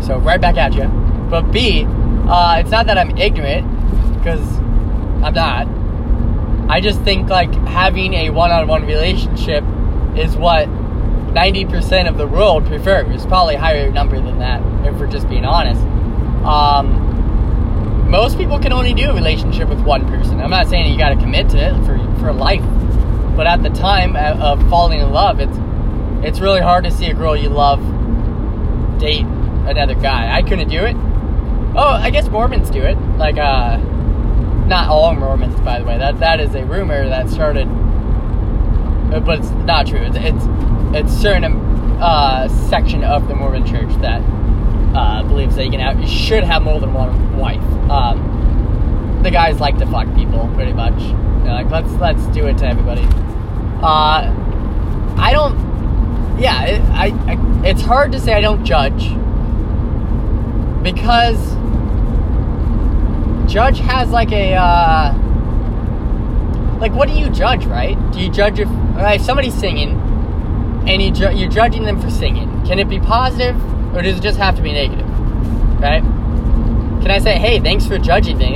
so 0.07 0.19
right 0.19 0.41
back 0.41 0.57
at 0.59 0.75
you. 0.75 0.87
But 1.29 1.51
b, 1.51 1.87
uh, 2.29 2.59
it's 2.61 2.71
not 2.71 2.87
that 2.87 2.99
I'm 2.99 3.17
ignorant 3.19 3.67
because 4.17 4.47
I'm 5.25 5.35
not. 5.35 5.67
I 6.71 6.81
just 6.81 7.01
think 7.01 7.29
like 7.29 7.53
having 7.67 8.15
a 8.15 8.31
one-on-one 8.31 8.87
relationship 8.87 9.65
is 10.17 10.37
what 10.37 10.69
90% 11.33 12.09
of 12.09 12.19
the 12.19 12.27
world 12.27 12.67
prefers. 12.67 13.27
Probably 13.27 13.55
a 13.55 13.61
higher 13.61 13.91
number 13.91 14.21
than 14.21 14.39
that, 14.39 14.63
if 14.87 14.99
we're 14.99 15.07
just 15.07 15.29
being 15.29 15.45
honest. 15.45 15.81
Um, 16.45 18.09
most 18.11 18.37
people 18.37 18.59
can 18.59 18.73
only 18.73 18.93
do 18.93 19.11
a 19.11 19.15
relationship 19.15 19.69
with 19.69 19.81
one 19.81 20.07
person. 20.09 20.41
I'm 20.41 20.51
not 20.51 20.69
saying 20.69 20.91
you 20.91 20.99
got 20.99 21.11
to 21.11 21.17
commit 21.17 21.49
to 21.51 21.59
it 21.59 21.75
for 21.87 21.99
for 22.21 22.33
life, 22.33 22.65
but 23.37 23.47
at 23.47 23.63
the 23.63 23.71
time 23.71 24.17
of 24.17 24.69
falling 24.69 25.01
in 25.01 25.11
love, 25.13 25.39
it's 25.41 25.57
it's 26.27 26.41
really 26.41 26.61
hard 26.61 26.85
to 26.85 26.91
see 26.91 27.07
a 27.07 27.15
girl 27.15 27.37
you 27.37 27.49
love 27.49 27.81
date 28.99 29.27
another 29.67 29.95
guy. 29.95 30.35
I 30.35 30.43
couldn't 30.43 30.69
do 30.69 30.85
it. 30.85 30.97
Oh, 31.77 31.99
I 32.01 32.11
guess 32.11 32.29
Mormons 32.29 32.71
do 32.71 32.83
it. 32.83 32.99
Like, 33.17 33.39
uh, 33.39 33.77
not 34.67 34.89
all 34.89 35.15
Mormons, 35.15 35.59
by 35.61 35.79
the 35.79 35.85
way. 35.85 35.99
That 35.99 36.19
that 36.21 36.41
is 36.41 36.55
a 36.55 36.65
rumor 36.65 37.09
that 37.09 37.29
started, 37.31 37.67
uh, 39.13 39.21
but 39.21 39.39
it's 39.39 39.51
not 39.51 39.87
true. 39.87 40.01
It's 40.01 40.17
it's, 40.17 40.45
it's 40.95 41.13
certain 41.13 41.45
uh, 42.01 42.49
section 42.69 43.05
of 43.05 43.29
the 43.29 43.35
Mormon 43.35 43.67
Church 43.67 43.91
that 44.01 44.23
uh, 44.95 45.23
believes 45.23 45.57
that 45.57 45.65
you 45.65 45.71
can 45.71 45.81
have, 45.81 46.01
you 46.01 46.09
should 46.09 46.43
have 46.43 46.63
more 46.63 46.81
than 46.81 46.93
one 46.93 47.37
wife. 47.37 47.63
Um, 47.91 49.21
the 49.23 49.31
guys 49.31 49.61
like 49.61 49.79
to 49.79 49.87
fuck 49.87 50.13
people, 50.15 50.51
pretty 50.55 50.73
much. 50.73 50.99
They're 51.45 51.53
like, 51.53 51.71
let's 51.71 51.93
let's 52.01 52.27
do 52.35 52.47
it 52.47 52.59
to 52.59 52.67
everybody. 52.67 53.03
Uh, 53.83 54.35
I 55.17 55.31
don't. 55.33 55.59
Yeah, 56.41 56.65
it, 56.65 56.83
I, 56.91 57.07
I. 57.31 57.67
It's 57.69 57.83
hard 57.83 58.13
to 58.13 58.21
say 58.21 58.33
I 58.33 58.41
don't 58.41 58.65
judge 58.65 59.11
because 60.83 61.39
Judge 63.51 63.81
has 63.81 64.11
like 64.11 64.33
a 64.33 64.55
uh, 64.55 65.13
like 66.79 66.93
what 66.93 67.09
do 67.09 67.15
you 67.15 67.29
judge, 67.31 67.67
right? 67.67 67.97
Do 68.13 68.21
you 68.21 68.31
judge 68.31 68.59
if 68.59 68.69
if 68.97 69.23
somebody's 69.23 69.55
singing 69.55 70.10
and 70.87 71.03
you 71.03 71.11
ju- 71.11 71.35
you're 71.35 71.51
judging 71.51 71.85
them 71.85 72.01
for 72.01 72.11
singing? 72.11 72.49
Can 72.67 72.79
it 72.79 72.89
be 72.89 72.99
positive 73.01 73.57
or 73.95 74.03
does 74.03 74.19
it 74.19 74.23
just 74.23 74.39
have 74.39 74.57
to 74.57 74.63
be 74.63 74.73
negative? 74.73 75.09
Right? 75.81 76.03
Can 77.03 77.11
I 77.11 77.19
say, 77.19 77.39
hey, 77.39 77.61
thanks 77.61 77.87
for 77.87 77.99
judging 77.99 78.39
me? 78.39 78.55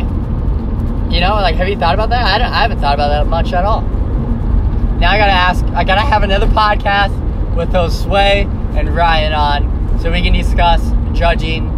You 1.14 1.20
know, 1.20 1.34
like 1.34 1.54
have 1.56 1.68
you 1.68 1.76
thought 1.76 1.94
about 1.94 2.10
that? 2.10 2.22
I, 2.22 2.38
don't, 2.38 2.52
I 2.52 2.62
haven't 2.62 2.80
thought 2.80 2.94
about 2.94 3.08
that 3.08 3.26
much 3.26 3.52
at 3.52 3.64
all. 3.64 3.82
Now 3.82 5.10
I 5.10 5.18
gotta 5.18 5.32
ask. 5.32 5.64
I 5.66 5.84
gotta 5.84 6.00
have 6.00 6.22
another 6.22 6.46
podcast 6.46 7.54
with 7.54 7.72
those 7.72 7.98
Sway 8.02 8.42
and 8.76 8.94
Ryan 8.94 9.32
on 9.32 9.98
so 10.00 10.10
we 10.10 10.22
can 10.22 10.32
discuss 10.32 10.82
judging 11.16 11.68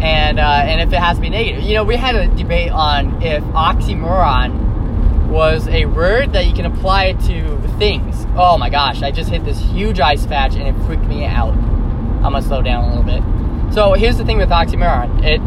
and 0.00 0.38
uh, 0.38 0.62
and 0.64 0.80
if 0.80 0.92
it 0.92 1.00
has 1.00 1.16
to 1.16 1.22
be 1.22 1.30
negative. 1.30 1.64
You 1.64 1.74
know, 1.74 1.84
we 1.84 1.96
had 1.96 2.14
a 2.14 2.28
debate 2.28 2.70
on 2.70 3.22
if 3.22 3.42
oxymoron 3.44 5.28
was 5.28 5.68
a 5.68 5.86
word 5.86 6.32
that 6.32 6.46
you 6.46 6.52
can 6.52 6.66
apply 6.66 7.12
to 7.12 7.58
things. 7.78 8.07
Oh 8.40 8.56
my 8.56 8.70
gosh, 8.70 9.02
I 9.02 9.10
just 9.10 9.30
hit 9.30 9.44
this 9.44 9.58
huge 9.58 9.98
ice 9.98 10.24
patch 10.24 10.54
and 10.54 10.62
it 10.62 10.86
freaked 10.86 11.02
me 11.06 11.24
out. 11.24 11.54
I'm 11.54 12.22
gonna 12.22 12.40
slow 12.40 12.62
down 12.62 12.84
a 12.84 12.88
little 12.88 13.02
bit. 13.02 13.74
So 13.74 13.94
here's 13.94 14.16
the 14.16 14.24
thing 14.24 14.38
with 14.38 14.50
oxymoron. 14.50 15.24
It 15.24 15.40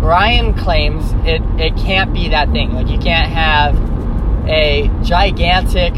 Ryan 0.00 0.54
claims 0.54 1.12
it 1.26 1.42
it 1.60 1.76
can't 1.76 2.12
be 2.14 2.28
that 2.28 2.52
thing. 2.52 2.72
Like 2.72 2.86
you 2.86 2.98
can't 2.98 3.28
have 3.32 3.74
a 4.48 4.88
gigantic 5.02 5.92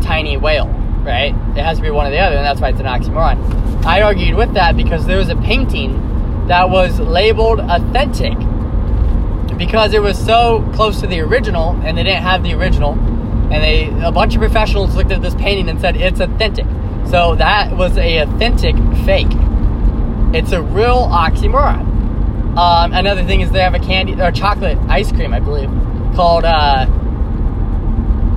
tiny 0.00 0.36
whale, 0.36 0.68
right? 1.02 1.34
It 1.56 1.62
has 1.64 1.78
to 1.78 1.82
be 1.82 1.90
one 1.90 2.06
or 2.06 2.10
the 2.10 2.20
other, 2.20 2.36
and 2.36 2.46
that's 2.46 2.60
why 2.60 2.68
it's 2.68 2.78
an 2.78 2.86
oxymoron. 2.86 3.84
I 3.84 4.02
argued 4.02 4.36
with 4.36 4.54
that 4.54 4.76
because 4.76 5.06
there 5.06 5.18
was 5.18 5.28
a 5.28 5.36
painting 5.36 6.46
that 6.46 6.70
was 6.70 7.00
labeled 7.00 7.58
authentic 7.58 8.38
because 9.58 9.92
it 9.92 10.00
was 10.00 10.16
so 10.24 10.64
close 10.74 11.00
to 11.00 11.08
the 11.08 11.18
original 11.18 11.70
and 11.82 11.98
they 11.98 12.04
didn't 12.04 12.22
have 12.22 12.44
the 12.44 12.54
original 12.54 12.94
and 13.50 13.62
they 13.62 13.88
a 14.04 14.12
bunch 14.12 14.34
of 14.34 14.40
professionals 14.40 14.94
looked 14.94 15.10
at 15.10 15.22
this 15.22 15.34
painting 15.34 15.68
and 15.68 15.80
said 15.80 15.96
it's 15.96 16.20
authentic. 16.20 16.66
So 17.10 17.34
that 17.36 17.76
was 17.76 17.96
a 17.96 18.18
authentic 18.18 18.76
fake. 19.04 19.32
It's 20.34 20.52
a 20.52 20.60
real 20.60 21.08
oxymoron. 21.08 21.86
Um, 22.56 22.92
another 22.92 23.24
thing 23.24 23.40
is 23.40 23.50
they 23.50 23.60
have 23.60 23.74
a 23.74 23.78
candy 23.78 24.20
or 24.20 24.32
chocolate 24.32 24.78
ice 24.88 25.12
cream 25.12 25.32
i 25.32 25.38
believe 25.38 25.70
called 26.16 26.44
uh, 26.44 26.86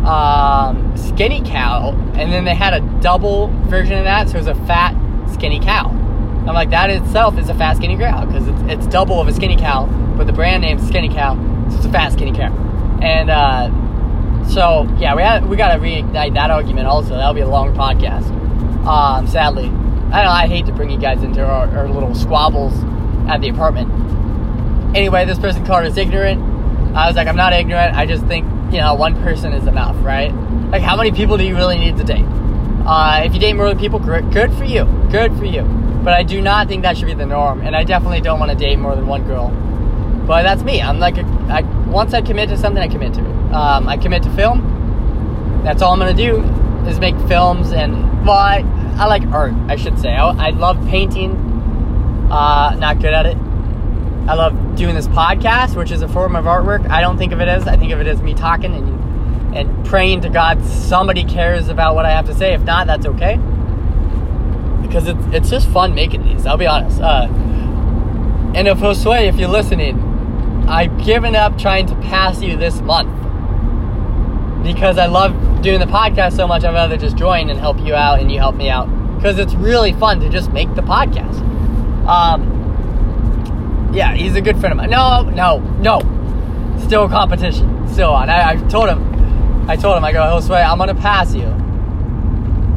um, 0.08 0.96
skinny 0.96 1.42
cow. 1.44 1.92
And 2.14 2.32
then 2.32 2.46
they 2.46 2.56
had 2.56 2.74
a 2.74 2.82
double 3.02 3.48
version 3.68 3.98
of 3.98 4.04
that 4.04 4.30
so 4.30 4.36
it 4.36 4.40
was 4.40 4.48
a 4.48 4.56
fat 4.66 4.96
skinny 5.34 5.60
cow. 5.60 5.90
I'm 6.42 6.56
like, 6.56 6.72
that 6.72 6.90
itself 6.90 7.38
is 7.38 7.50
a 7.50 7.54
fat 7.54 7.78
skinny 7.78 7.98
cow 7.98 8.26
because 8.26 8.48
it's, 8.48 8.62
it's 8.64 8.88
double 8.88 9.22
of 9.22 9.28
a 9.28 9.34
skinny 9.34 9.56
cow, 9.56 9.86
but 10.18 10.26
the 10.26 10.34
brand 10.34 10.64
name's 10.64 10.88
Skinny 10.88 11.08
Cow, 11.08 11.36
so 11.70 11.78
it's 11.78 11.86
a 11.86 11.92
fat 11.92 12.14
skinny 12.14 12.32
cow. 12.32 12.52
And 13.00 13.30
uh, 13.30 13.70
so 14.50 14.84
yeah, 15.00 15.16
we 15.16 15.48
we 15.48 15.58
got 15.58 15.74
to 15.74 15.80
reignite 15.80 16.34
that 16.34 16.52
argument 16.52 16.88
also. 16.88 17.10
That'll 17.10 17.34
be 17.34 17.42
a 17.42 17.48
long 17.48 17.74
podcast. 17.76 18.30
Um, 18.86 19.28
sadly, 19.28 19.66
I 19.66 20.24
know. 20.24 20.30
I 20.30 20.48
hate 20.48 20.66
to 20.66 20.72
bring 20.72 20.90
you 20.90 20.98
guys 20.98 21.24
into 21.24 21.46
our, 21.46 21.68
our 21.78 21.88
little 21.88 22.16
squabbles 22.16 22.74
at 23.30 23.42
the 23.42 23.50
apartment. 23.50 23.90
Anyway, 24.96 25.26
this 25.26 25.40
person 25.40 25.66
called 25.66 25.86
us 25.86 25.98
ignorant. 25.98 26.42
I 26.96 27.08
was 27.08 27.16
like, 27.16 27.28
I'm 27.28 27.38
not 27.38 27.54
ignorant. 27.54 27.96
I 27.96 28.06
just 28.06 28.26
think 28.26 28.46
you 28.74 28.80
know 28.80 28.96
one 28.96 29.22
person 29.24 29.54
is 29.54 29.68
enough, 29.68 29.96
right? 30.04 30.34
Like, 30.72 30.82
how 30.82 30.96
many 30.96 31.12
people 31.12 31.38
do 31.38 31.44
you 31.44 31.56
really 31.56 31.78
need 31.78 31.98
to 31.98 32.04
date? 32.04 32.26
Uh, 32.86 33.22
if 33.24 33.34
you 33.34 33.40
date 33.40 33.54
more 33.54 33.74
people, 33.76 34.00
good 34.00 34.54
for 34.54 34.64
you. 34.64 34.86
Good 35.12 35.38
for 35.38 35.46
you. 35.46 35.62
But 36.04 36.14
I 36.14 36.24
do 36.24 36.42
not 36.42 36.68
think 36.68 36.82
that 36.82 36.98
should 36.98 37.06
be 37.06 37.14
the 37.14 37.26
norm, 37.26 37.62
and 37.62 37.76
I 37.76 37.84
definitely 37.84 38.22
don't 38.22 38.40
want 38.40 38.52
to 38.52 38.58
date 38.58 38.80
more 38.80 38.96
than 38.96 39.06
one 39.06 39.26
girl. 39.28 39.50
But 40.26 40.44
that's 40.44 40.64
me. 40.64 40.82
I'm 40.82 41.00
like, 41.00 41.18
a, 41.18 41.24
I, 41.50 41.62
once 41.92 42.14
I 42.14 42.22
commit 42.22 42.50
to 42.50 42.58
something, 42.58 42.82
I 42.82 42.88
commit 42.88 43.14
to 43.16 43.22
it. 43.22 43.54
Um, 43.54 43.88
I 43.88 43.98
commit 43.98 44.24
to 44.24 44.30
film. 44.32 45.62
That's 45.64 45.82
all 45.82 45.94
I'm 45.94 46.00
gonna 46.00 46.14
do 46.14 46.42
is 46.90 47.00
make 47.00 47.16
films, 47.28 47.72
and 47.72 48.26
well, 48.26 48.38
I, 48.38 48.64
I 48.98 49.06
like 49.06 49.24
art. 49.28 49.54
I 49.68 49.76
should 49.76 50.00
say. 50.00 50.14
I, 50.14 50.48
I 50.48 50.50
love 50.52 50.78
painting. 50.88 51.32
Uh, 52.32 52.76
not 52.80 53.00
good 53.00 53.14
at 53.14 53.26
it. 53.26 53.38
I 54.28 54.36
love 54.36 54.76
doing 54.76 54.96
this 54.96 55.08
podcast, 55.08 55.76
which 55.76 55.92
is 55.92 56.02
a 56.02 56.08
form 56.08 56.36
of 56.36 56.46
artwork. 56.46 56.90
I 56.90 57.02
don't 57.02 57.18
think 57.18 57.34
of 57.34 57.42
it 57.42 57.48
as. 57.48 57.68
I 57.68 57.78
think 57.78 57.92
of 57.92 58.00
it 58.00 58.08
as 58.08 58.22
me 58.22 58.34
talking 58.34 58.74
and 58.74 59.56
and 59.56 59.86
praying 59.86 60.22
to 60.22 60.30
God 60.30 60.64
somebody 60.64 61.26
cares 61.26 61.68
about 61.68 61.94
what 61.94 62.06
I 62.06 62.12
have 62.12 62.26
to 62.28 62.36
say. 62.36 62.54
If 62.54 62.62
not, 62.62 62.88
that's 62.88 63.06
okay 63.06 63.38
because 64.92 65.08
it's, 65.08 65.26
it's 65.32 65.50
just 65.50 65.70
fun 65.70 65.96
making 65.96 66.24
these. 66.24 66.46
I'll 66.46 66.58
be 66.58 66.68
honest. 66.68 67.00
Uh, 67.00 67.28
and 68.54 68.68
if 68.68 68.80
Josue, 68.80 69.28
if 69.28 69.38
you're 69.38 69.48
listening, 69.48 70.11
I've 70.72 71.04
given 71.04 71.36
up 71.36 71.58
trying 71.58 71.86
to 71.88 71.96
pass 71.96 72.42
you 72.42 72.56
this 72.56 72.80
month 72.80 73.12
because 74.64 74.98
I 74.98 75.08
love 75.08 75.62
doing 75.62 75.82
the 75.82 75.86
podcast 75.86 76.38
so 76.38 76.48
much. 76.48 76.64
I'd 76.64 76.74
rather 76.74 76.96
just 76.96 77.18
join 77.18 77.50
and 77.50 77.60
help 77.60 77.78
you 77.82 77.94
out, 77.94 78.22
and 78.22 78.32
you 78.32 78.40
help 78.40 78.56
me 78.56 78.70
out 78.70 78.86
because 79.18 79.38
it's 79.38 79.54
really 79.54 79.92
fun 79.92 80.22
to 80.22 80.30
just 80.30 80.52
make 80.52 80.74
the 80.76 80.82
podcast. 80.82 81.40
Um, 82.08 83.92
yeah, 83.94 84.14
he's 84.14 84.36
a 84.36 84.42
good 84.42 84.58
friend 84.60 84.72
of 84.72 84.78
mine. 84.78 84.90
No, 84.90 85.24
no, 85.24 85.60
no. 85.82 86.00
Still 86.86 87.10
competition. 87.10 87.86
Still 87.90 88.12
on. 88.12 88.30
I, 88.30 88.52
I 88.52 88.56
told 88.70 88.88
him. 88.88 89.70
I 89.70 89.76
told 89.76 89.98
him. 89.98 90.06
I 90.06 90.14
go, 90.14 90.20
Josue, 90.20 90.66
I'm 90.66 90.78
gonna 90.78 90.96
pass 90.96 91.36
you. 91.36 91.48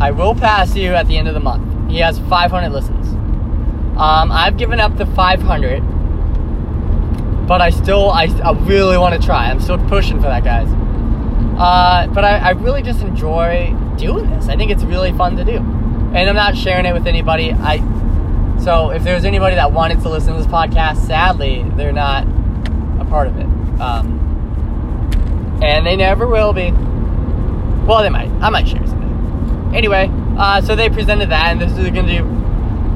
I 0.00 0.10
will 0.10 0.34
pass 0.34 0.74
you 0.74 0.94
at 0.94 1.06
the 1.06 1.16
end 1.16 1.28
of 1.28 1.34
the 1.34 1.40
month. 1.40 1.90
He 1.90 1.98
has 1.98 2.18
500 2.18 2.70
listens. 2.70 3.06
Um, 3.96 4.32
I've 4.32 4.56
given 4.56 4.80
up 4.80 4.96
the 4.96 5.06
500, 5.06 5.80
but 7.46 7.60
I 7.60 7.70
still, 7.70 8.10
I, 8.10 8.24
I 8.42 8.52
really 8.52 8.96
want 8.96 9.20
to 9.20 9.24
try. 9.24 9.50
I'm 9.50 9.60
still 9.60 9.78
pushing 9.88 10.16
for 10.16 10.28
that, 10.28 10.44
guys. 10.44 10.68
Uh, 11.58 12.06
but 12.08 12.24
I, 12.24 12.38
I 12.38 12.50
really 12.50 12.82
just 12.82 13.00
enjoy 13.02 13.74
doing 13.96 14.30
this. 14.30 14.48
I 14.48 14.56
think 14.56 14.70
it's 14.70 14.82
really 14.82 15.12
fun 15.12 15.36
to 15.36 15.44
do, 15.44 15.58
and 15.58 16.16
I'm 16.16 16.34
not 16.34 16.56
sharing 16.56 16.84
it 16.84 16.92
with 16.92 17.06
anybody. 17.06 17.52
I 17.52 17.78
so 18.60 18.90
if 18.90 19.04
there's 19.04 19.24
anybody 19.24 19.56
that 19.56 19.72
wanted 19.72 20.00
to 20.00 20.08
listen 20.08 20.32
to 20.32 20.38
this 20.38 20.46
podcast, 20.46 21.06
sadly 21.06 21.64
they're 21.76 21.92
not 21.92 22.26
a 23.00 23.04
part 23.04 23.28
of 23.28 23.36
it, 23.36 23.46
um, 23.80 25.60
and 25.62 25.86
they 25.86 25.96
never 25.96 26.26
will 26.26 26.52
be. 26.52 26.72
Well, 27.86 28.02
they 28.02 28.08
might. 28.08 28.30
I 28.40 28.48
might 28.48 28.66
share 28.66 28.84
something. 28.86 29.72
Anyway, 29.74 30.08
uh, 30.38 30.60
so 30.62 30.74
they 30.74 30.88
presented 30.88 31.30
that, 31.30 31.48
and 31.48 31.60
this 31.60 31.70
is 31.72 31.90
going 31.90 32.06
to 32.06 32.18
do 32.18 32.24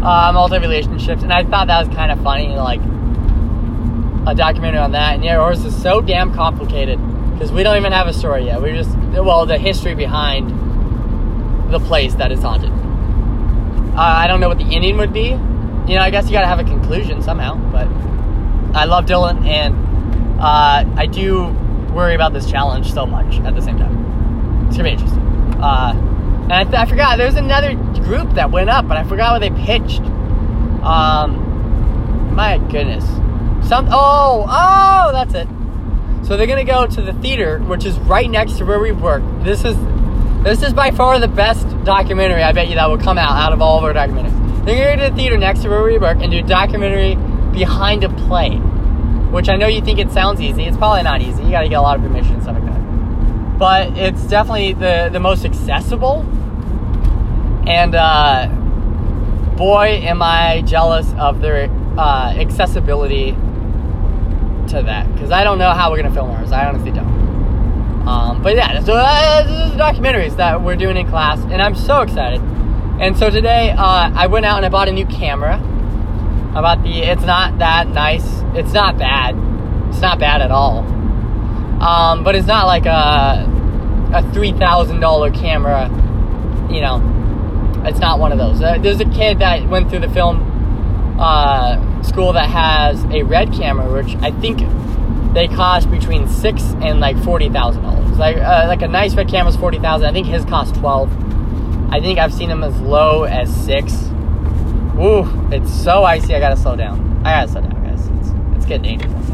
uh, 0.04 0.30
multi 0.32 0.58
relationships, 0.58 1.22
and 1.22 1.32
I 1.32 1.44
thought 1.44 1.66
that 1.66 1.86
was 1.86 1.94
kind 1.94 2.10
of 2.10 2.20
funny, 2.22 2.48
like 2.48 2.80
a 4.28 4.34
documentary 4.34 4.78
on 4.78 4.92
that. 4.92 5.14
And 5.14 5.24
yeah, 5.24 5.38
ours 5.38 5.64
is 5.64 5.80
so 5.80 6.00
damn 6.00 6.34
complicated 6.34 6.98
because 7.32 7.50
we 7.50 7.62
don't 7.62 7.76
even 7.76 7.92
have 7.92 8.06
a 8.06 8.12
story 8.12 8.44
yet. 8.44 8.60
We're 8.60 8.76
just 8.76 8.96
well, 8.96 9.46
the 9.46 9.58
history 9.58 9.94
behind 9.94 10.50
the 11.72 11.80
place 11.80 12.14
that 12.14 12.30
is 12.30 12.42
haunted. 12.42 12.70
Uh, 12.70 14.00
I 14.00 14.26
don't 14.26 14.40
know 14.40 14.48
what 14.48 14.58
the 14.58 14.74
ending 14.74 14.96
would 14.98 15.12
be. 15.12 15.28
You 15.28 15.94
know, 15.94 16.02
I 16.02 16.10
guess 16.10 16.26
you 16.26 16.32
got 16.32 16.42
to 16.42 16.46
have 16.46 16.58
a 16.58 16.64
conclusion 16.64 17.22
somehow. 17.22 17.54
But 17.72 17.88
I 18.76 18.84
love 18.84 19.06
Dylan, 19.06 19.46
and 19.46 19.74
uh, 20.40 20.84
I 20.96 21.06
do 21.06 21.46
worry 21.94 22.14
about 22.14 22.32
this 22.32 22.50
challenge 22.50 22.92
so 22.92 23.06
much 23.06 23.40
at 23.40 23.54
the 23.54 23.62
same 23.62 23.78
time. 23.78 24.66
It's 24.68 24.76
gonna 24.76 24.90
be 24.90 24.92
interesting. 24.92 25.22
Uh, 25.60 25.92
and 26.44 26.52
I, 26.52 26.64
th- 26.64 26.74
I 26.74 26.86
forgot, 26.86 27.18
there's 27.18 27.34
another 27.34 27.74
group 28.04 28.34
that 28.34 28.50
went 28.50 28.70
up, 28.70 28.86
but 28.86 28.96
I 28.96 29.04
forgot 29.04 29.32
what 29.32 29.40
they 29.40 29.50
pitched. 29.64 30.00
Um, 30.82 32.34
my 32.34 32.58
goodness. 32.70 33.04
Some, 33.68 33.88
oh, 33.90 34.46
oh, 34.48 35.12
that's 35.12 35.34
it. 35.34 35.46
So 36.26 36.36
they're 36.36 36.46
gonna 36.46 36.64
go 36.64 36.86
to 36.86 37.02
the 37.02 37.12
theater, 37.12 37.58
which 37.58 37.84
is 37.84 37.98
right 38.00 38.28
next 38.28 38.58
to 38.58 38.64
where 38.64 38.80
we 38.80 38.92
work. 38.92 39.22
This 39.44 39.62
is 39.64 39.76
this 40.42 40.62
is 40.62 40.72
by 40.72 40.90
far 40.90 41.18
the 41.18 41.28
best 41.28 41.66
documentary 41.84 42.42
I 42.42 42.52
bet 42.52 42.68
you 42.68 42.76
that 42.76 42.88
will 42.88 42.98
come 42.98 43.18
out 43.18 43.32
out 43.32 43.52
of 43.52 43.60
all 43.60 43.76
of 43.76 43.84
our 43.84 43.92
documentaries. 43.92 44.64
They're 44.64 44.96
gonna 44.96 44.96
go 44.96 45.04
to 45.04 45.10
the 45.10 45.16
theater 45.16 45.36
next 45.36 45.62
to 45.62 45.68
where 45.68 45.82
we 45.82 45.98
work 45.98 46.18
and 46.22 46.32
do 46.32 46.38
a 46.38 46.42
documentary 46.42 47.16
behind 47.52 48.04
a 48.04 48.08
play, 48.08 48.56
which 49.30 49.50
I 49.50 49.56
know 49.56 49.66
you 49.66 49.82
think 49.82 49.98
it 49.98 50.12
sounds 50.12 50.40
easy. 50.40 50.64
It's 50.64 50.76
probably 50.76 51.02
not 51.02 51.20
easy. 51.20 51.42
You 51.42 51.50
got 51.50 51.62
to 51.62 51.68
get 51.68 51.76
a 51.76 51.82
lot 51.82 51.96
of 51.96 52.02
permission 52.02 52.34
and 52.34 52.42
stuff 52.42 52.54
like 52.54 52.64
that. 52.64 53.58
But 53.58 53.98
it's 53.98 54.22
definitely 54.28 54.72
the 54.74 55.10
the 55.12 55.20
most 55.20 55.44
accessible. 55.44 56.20
And 57.66 57.94
uh, 57.94 58.48
boy, 59.56 60.00
am 60.04 60.22
I 60.22 60.62
jealous 60.62 61.12
of 61.18 61.40
their 61.40 61.68
uh, 61.98 62.32
accessibility 62.36 63.36
to 64.68 64.82
that 64.82 65.12
because 65.12 65.30
I 65.30 65.44
don't 65.44 65.58
know 65.58 65.72
how 65.72 65.90
we're 65.90 66.02
gonna 66.02 66.14
film 66.14 66.30
ours. 66.30 66.52
I 66.52 66.66
honestly 66.66 66.90
don't. 66.90 67.18
Um, 68.08 68.42
but 68.42 68.54
yeah, 68.54 68.82
so 68.82 68.94
uh, 68.94 69.42
this 69.42 69.66
is 69.66 69.72
the 69.72 69.78
documentaries 69.78 70.36
that 70.36 70.62
we're 70.62 70.76
doing 70.76 70.96
in 70.96 71.06
class, 71.08 71.40
and 71.40 71.60
I'm 71.60 71.74
so 71.74 72.00
excited. 72.00 72.40
And 73.00 73.16
so 73.16 73.30
today, 73.30 73.70
uh, 73.70 74.10
I 74.14 74.26
went 74.26 74.46
out 74.46 74.56
and 74.56 74.66
I 74.66 74.70
bought 74.70 74.88
a 74.88 74.92
new 74.92 75.06
camera. 75.06 75.56
I 76.54 76.60
bought 76.62 76.82
the. 76.82 77.02
It's 77.02 77.24
not 77.24 77.58
that 77.58 77.88
nice. 77.88 78.26
It's 78.54 78.72
not 78.72 78.98
bad. 78.98 79.36
It's 79.90 80.00
not 80.00 80.18
bad 80.18 80.40
at 80.40 80.50
all. 80.50 80.78
Um, 81.82 82.24
but 82.24 82.34
it's 82.34 82.46
not 82.46 82.66
like 82.66 82.86
a 82.86 83.46
a 84.14 84.32
three 84.32 84.52
thousand 84.52 85.00
dollar 85.00 85.30
camera. 85.30 85.88
You 86.70 86.80
know, 86.80 87.82
it's 87.84 87.98
not 87.98 88.18
one 88.18 88.32
of 88.32 88.38
those. 88.38 88.60
Uh, 88.62 88.78
there's 88.78 89.00
a 89.00 89.08
kid 89.10 89.38
that 89.40 89.68
went 89.68 89.90
through 89.90 90.00
the 90.00 90.08
film 90.08 90.47
uh, 91.18 92.02
school 92.02 92.32
that 92.32 92.48
has 92.48 93.04
a 93.06 93.22
red 93.22 93.52
camera, 93.52 93.92
which 93.92 94.14
I 94.16 94.30
think 94.30 94.60
they 95.34 95.48
cost 95.48 95.90
between 95.90 96.26
six 96.28 96.62
and 96.80 97.00
like 97.00 97.22
forty 97.22 97.48
thousand 97.48 97.82
dollars. 97.82 98.18
Like 98.18 98.36
uh, 98.36 98.64
like 98.66 98.82
a 98.82 98.88
nice 98.88 99.14
red 99.14 99.28
camera 99.28 99.50
is 99.50 99.56
forty 99.56 99.78
thousand. 99.78 100.08
I 100.08 100.12
think 100.12 100.26
his 100.26 100.44
cost 100.44 100.74
twelve. 100.74 101.10
I 101.92 102.00
think 102.00 102.18
I've 102.18 102.34
seen 102.34 102.48
them 102.48 102.62
as 102.62 102.78
low 102.80 103.24
as 103.24 103.54
six. 103.64 103.92
Ooh, 105.00 105.28
it's 105.52 105.72
so 105.72 106.04
icy. 106.04 106.34
I 106.34 106.40
gotta 106.40 106.56
slow 106.56 106.76
down. 106.76 107.22
I 107.24 107.40
gotta 107.40 107.52
slow 107.52 107.62
down, 107.62 107.84
guys. 107.84 108.06
It's 108.06 108.56
it's 108.56 108.66
getting 108.66 108.98
dangerous. 108.98 109.30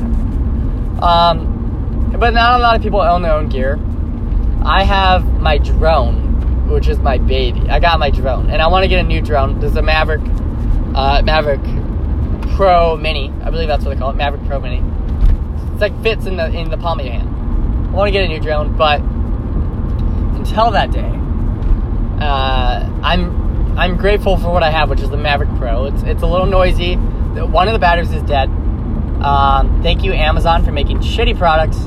Um, 1.03 2.17
but 2.19 2.31
not 2.31 2.61
a 2.61 2.63
lot 2.63 2.77
of 2.77 2.83
people 2.83 3.01
own 3.01 3.23
their 3.23 3.33
own 3.33 3.49
gear. 3.49 3.79
I 4.63 4.85
have 4.85 5.41
my 5.41 5.59
drone, 5.59 6.69
which 6.69 6.89
is 6.89 6.99
my 6.99 7.19
baby. 7.19 7.69
I 7.69 7.81
got 7.81 7.99
my 7.99 8.11
drone, 8.11 8.51
and 8.51 8.63
I 8.63 8.69
want 8.69 8.85
to 8.85 8.89
get 8.89 9.01
a 9.01 9.03
new 9.07 9.21
drone. 9.21 9.61
There's 9.61 9.77
a 9.77 9.83
Mavic, 9.83 10.23
uh, 10.95 11.23
Mavic 11.23 11.63
Pro 12.57 12.97
Mini. 12.97 13.33
I 13.43 13.51
believe 13.51 13.69
that's 13.69 13.85
what 13.85 13.95
they 13.95 14.01
call 14.01 14.11
it, 14.11 14.17
Mavic 14.17 14.47
Pro 14.47 14.61
Mini. 14.61 14.83
It's 15.73 15.81
like 15.81 16.01
fits 16.03 16.27
in 16.27 16.37
the 16.37 16.47
in 16.47 16.71
the 16.71 16.77
palm 16.77 17.01
of 17.01 17.07
your 17.07 17.15
hand. 17.15 17.29
I 17.89 17.97
want 17.97 18.09
to 18.09 18.13
get 18.13 18.25
a 18.25 18.29
new 18.29 18.41
drone, 18.41 18.77
but 18.77 19.01
until 20.39 20.71
that 20.71 20.91
day, 20.93 21.11
uh, 22.25 22.89
I'm 23.03 23.79
I'm 23.79 23.97
grateful 23.97 24.37
for 24.37 24.53
what 24.53 24.63
I 24.63 24.71
have, 24.71 24.89
which 24.89 25.01
is 25.01 25.11
the 25.11 25.17
Mavic 25.17 25.59
Pro. 25.59 25.87
It's 25.87 26.03
it's 26.05 26.23
a 26.23 26.27
little 26.27 26.47
noisy. 26.47 26.95
One 26.95 27.67
of 27.67 27.73
the 27.73 27.81
batteries 27.81 28.13
is 28.13 28.23
dead. 28.23 28.49
Um, 29.21 29.81
thank 29.83 30.05
you 30.05 30.13
Amazon 30.13 30.65
for 30.65 30.71
making 30.71 30.99
shitty 30.99 31.37
products. 31.37 31.79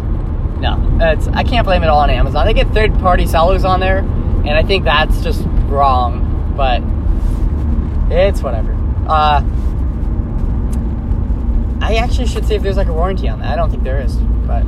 No, 0.59 0.97
it's 0.99 1.27
I 1.29 1.43
can't 1.43 1.65
blame 1.65 1.83
it 1.83 1.87
all 1.87 1.99
on 1.99 2.09
Amazon. 2.09 2.45
They 2.45 2.53
get 2.53 2.67
third 2.73 2.93
party 2.99 3.25
sellers 3.25 3.63
on 3.63 3.79
there, 3.79 3.99
and 3.99 4.49
I 4.49 4.63
think 4.63 4.83
that's 4.83 5.21
just 5.21 5.43
wrong. 5.67 6.53
But 6.57 6.81
it's 8.11 8.41
whatever. 8.41 8.76
Uh, 9.07 9.41
I 11.81 11.95
actually 11.95 12.27
should 12.27 12.45
see 12.45 12.55
if 12.55 12.63
there's 12.63 12.75
like 12.75 12.87
a 12.87 12.93
warranty 12.93 13.29
on 13.29 13.39
that. 13.39 13.53
I 13.53 13.55
don't 13.55 13.69
think 13.69 13.83
there 13.83 14.01
is, 14.01 14.15
but 14.15 14.63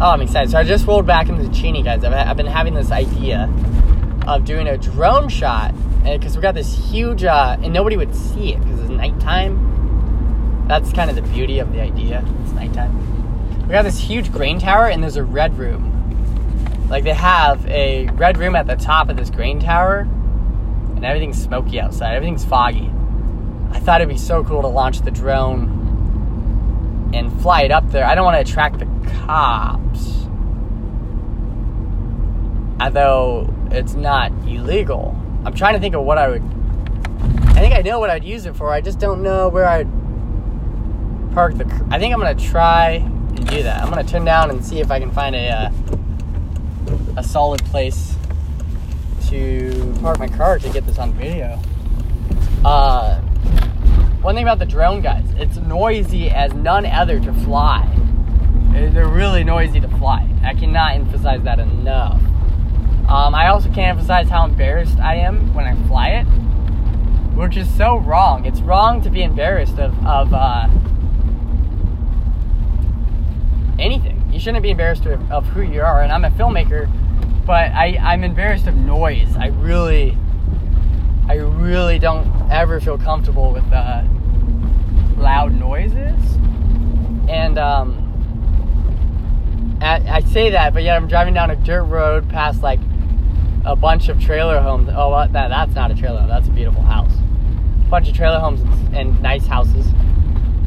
oh, 0.00 0.10
I'm 0.10 0.22
excited. 0.22 0.50
So 0.50 0.58
I 0.58 0.64
just 0.64 0.86
rolled 0.86 1.06
back 1.06 1.28
into 1.28 1.42
the 1.42 1.82
guys. 1.82 2.02
I've, 2.02 2.14
I've 2.14 2.36
been 2.36 2.46
having 2.46 2.72
this 2.72 2.90
idea 2.90 3.52
of 4.26 4.44
doing 4.44 4.68
a 4.68 4.78
drone 4.78 5.28
shot 5.28 5.74
because 6.02 6.36
we 6.36 6.42
got 6.42 6.54
this 6.54 6.74
huge, 6.90 7.24
uh, 7.24 7.58
and 7.62 7.72
nobody 7.72 7.96
would 7.96 8.14
see 8.14 8.54
it 8.54 8.60
because 8.60 8.80
it's 8.80 8.90
nighttime. 8.90 10.64
That's 10.66 10.92
kind 10.92 11.10
of 11.10 11.16
the 11.16 11.22
beauty 11.22 11.58
of 11.58 11.72
the 11.72 11.80
idea. 11.80 12.24
It's 12.42 12.52
nighttime. 12.52 13.66
We 13.66 13.72
got 13.72 13.82
this 13.82 13.98
huge 13.98 14.32
grain 14.32 14.58
tower, 14.58 14.88
and 14.88 15.02
there's 15.02 15.16
a 15.16 15.24
red 15.24 15.58
room. 15.58 15.90
Like 16.88 17.04
they 17.04 17.14
have 17.14 17.66
a 17.66 18.08
red 18.10 18.38
room 18.38 18.56
at 18.56 18.66
the 18.66 18.76
top 18.76 19.10
of 19.10 19.16
this 19.18 19.28
grain 19.28 19.60
tower, 19.60 20.00
and 20.96 21.04
everything's 21.04 21.42
smoky 21.42 21.80
outside. 21.80 22.14
Everything's 22.14 22.44
foggy. 22.44 22.90
I 23.72 23.80
thought 23.80 24.00
it'd 24.00 24.08
be 24.08 24.18
so 24.18 24.44
cool 24.44 24.62
to 24.62 24.68
launch 24.68 25.00
the 25.00 25.10
drone 25.10 27.10
and 27.14 27.32
fly 27.42 27.62
it 27.62 27.70
up 27.70 27.90
there. 27.90 28.04
I 28.04 28.14
don't 28.14 28.24
want 28.24 28.36
to 28.36 28.50
attract 28.50 28.78
the 28.78 28.86
cops. 29.24 30.26
Although 32.80 33.52
it's 33.70 33.94
not 33.94 34.32
illegal. 34.46 35.16
I'm 35.44 35.54
trying 35.54 35.74
to 35.74 35.80
think 35.80 35.94
of 35.94 36.04
what 36.04 36.18
I 36.18 36.28
would. 36.28 36.42
I 37.48 37.60
think 37.60 37.74
I 37.74 37.82
know 37.82 37.98
what 37.98 38.10
I'd 38.10 38.24
use 38.24 38.46
it 38.46 38.56
for. 38.56 38.70
I 38.70 38.80
just 38.80 38.98
don't 38.98 39.22
know 39.22 39.48
where 39.48 39.66
I'd 39.66 39.88
park 41.32 41.56
the. 41.56 41.64
I 41.90 41.98
think 41.98 42.12
I'm 42.12 42.20
gonna 42.20 42.34
try 42.34 42.90
and 42.90 43.48
do 43.48 43.62
that. 43.62 43.82
I'm 43.82 43.88
gonna 43.88 44.04
turn 44.04 44.24
down 44.24 44.50
and 44.50 44.64
see 44.64 44.80
if 44.80 44.90
I 44.90 44.98
can 44.98 45.10
find 45.10 45.34
a 45.34 45.48
uh, 45.48 45.70
a 47.16 47.24
solid 47.24 47.64
place 47.66 48.14
to 49.28 49.94
park 50.02 50.18
my 50.18 50.28
car 50.28 50.58
to 50.58 50.68
get 50.70 50.86
this 50.86 50.98
on 50.98 51.12
video. 51.12 51.58
Uh, 52.64 53.21
one 54.22 54.36
thing 54.36 54.44
about 54.44 54.60
the 54.60 54.66
drone 54.66 55.00
guys, 55.00 55.24
it's 55.36 55.56
noisy 55.56 56.30
as 56.30 56.54
none 56.54 56.86
other 56.86 57.18
to 57.18 57.32
fly. 57.32 57.88
They're 58.72 59.08
really 59.08 59.42
noisy 59.42 59.80
to 59.80 59.88
fly. 59.88 60.28
I 60.44 60.54
cannot 60.54 60.94
emphasize 60.94 61.42
that 61.42 61.58
enough. 61.58 62.22
Um, 63.08 63.34
I 63.34 63.48
also 63.48 63.66
can't 63.66 63.98
emphasize 63.98 64.28
how 64.28 64.44
embarrassed 64.44 64.98
I 65.00 65.16
am 65.16 65.52
when 65.54 65.66
I 65.66 65.74
fly 65.88 66.10
it, 66.10 66.24
which 67.36 67.56
is 67.56 67.68
so 67.76 67.96
wrong. 67.98 68.44
It's 68.46 68.60
wrong 68.60 69.02
to 69.02 69.10
be 69.10 69.24
embarrassed 69.24 69.78
of, 69.80 69.92
of 70.06 70.32
uh, 70.32 70.68
anything. 73.78 74.30
You 74.32 74.38
shouldn't 74.38 74.62
be 74.62 74.70
embarrassed 74.70 75.04
of, 75.04 75.32
of, 75.32 75.46
who 75.48 75.62
you 75.62 75.82
are. 75.82 76.00
And 76.00 76.12
I'm 76.12 76.24
a 76.24 76.30
filmmaker, 76.30 76.88
but 77.44 77.72
I, 77.72 77.98
I'm 78.00 78.22
embarrassed 78.22 78.68
of 78.68 78.76
noise. 78.76 79.36
I 79.36 79.48
really, 79.48 80.16
I 81.32 81.36
really 81.36 81.98
don't 81.98 82.30
ever 82.50 82.78
feel 82.78 82.98
comfortable 82.98 83.54
with 83.54 83.64
uh, 83.72 84.04
loud 85.16 85.54
noises. 85.54 86.22
And 87.26 87.58
um, 87.58 87.96
I, 89.80 90.16
I 90.16 90.20
say 90.20 90.50
that, 90.50 90.74
but 90.74 90.82
yet 90.82 90.94
I'm 90.94 91.08
driving 91.08 91.32
down 91.32 91.50
a 91.50 91.56
dirt 91.56 91.84
road 91.84 92.28
past 92.28 92.62
like 92.62 92.80
a 93.64 93.74
bunch 93.74 94.10
of 94.10 94.20
trailer 94.20 94.60
homes. 94.60 94.90
Oh. 94.92 95.26
That, 95.32 95.48
that's 95.48 95.74
not 95.74 95.90
a 95.90 95.94
trailer. 95.94 96.20
home, 96.20 96.28
That's 96.28 96.48
a 96.48 96.50
beautiful 96.50 96.82
house. 96.82 97.14
A 97.14 97.88
bunch 97.88 98.10
of 98.10 98.14
trailer 98.14 98.38
homes 98.38 98.60
and, 98.60 98.94
and 98.94 99.22
nice 99.22 99.46
houses. 99.46 99.86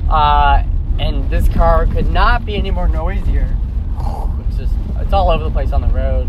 Uh, 0.10 0.63
and 0.97 1.30
this 1.30 1.47
car 1.49 1.86
could 1.86 2.10
not 2.10 2.43
be 2.43 2.56
any 2.56 2.71
more 2.71 2.88
noisier. 2.88 3.56
It's 4.47 4.58
just, 4.58 4.73
it's 4.99 5.13
all 5.13 5.30
over 5.30 5.43
the 5.43 5.51
place 5.51 5.71
on 5.71 5.82
the 5.82 5.89
road. 5.89 6.28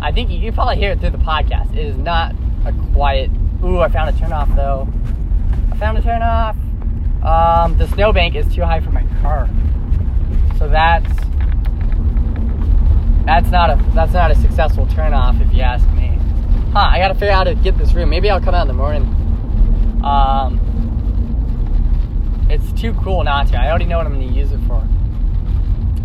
I 0.00 0.10
think 0.10 0.30
you 0.30 0.40
can 0.40 0.54
probably 0.54 0.76
hear 0.76 0.92
it 0.92 1.00
through 1.00 1.10
the 1.10 1.18
podcast. 1.18 1.72
It 1.72 1.84
is 1.84 1.96
not 1.96 2.34
a 2.66 2.92
quiet. 2.92 3.30
Ooh, 3.62 3.80
I 3.80 3.88
found 3.88 4.10
a 4.10 4.12
turnoff 4.12 4.54
though. 4.56 4.88
I 5.72 5.76
found 5.76 5.98
a 5.98 6.02
turnoff. 6.02 6.56
Um, 7.24 7.76
the 7.78 7.88
snowbank 7.88 8.34
is 8.34 8.46
too 8.54 8.62
high 8.62 8.80
for 8.80 8.90
my 8.90 9.04
car, 9.20 9.48
so 10.58 10.68
that's 10.68 11.08
that's 13.24 13.50
not 13.50 13.70
a 13.70 13.90
that's 13.94 14.12
not 14.12 14.30
a 14.30 14.36
successful 14.36 14.86
turnoff 14.86 15.40
if 15.44 15.52
you 15.52 15.62
ask 15.62 15.88
me. 15.90 16.18
Huh? 16.72 16.88
I 16.90 16.98
gotta 16.98 17.14
figure 17.14 17.30
out 17.30 17.46
how 17.46 17.54
to 17.54 17.54
get 17.54 17.76
this 17.78 17.94
room. 17.94 18.10
Maybe 18.10 18.30
I'll 18.30 18.40
come 18.40 18.54
out 18.54 18.62
in 18.62 18.68
the 18.68 18.74
morning. 18.74 19.02
Um, 20.04 20.60
it's 22.48 22.72
too 22.80 22.94
cool 23.02 23.24
not 23.24 23.48
to. 23.48 23.56
I 23.58 23.68
already 23.68 23.86
know 23.86 23.98
what 23.98 24.06
I'm 24.06 24.12
gonna 24.12 24.32
use 24.32 24.52
it 24.52 24.60
for. 24.68 24.86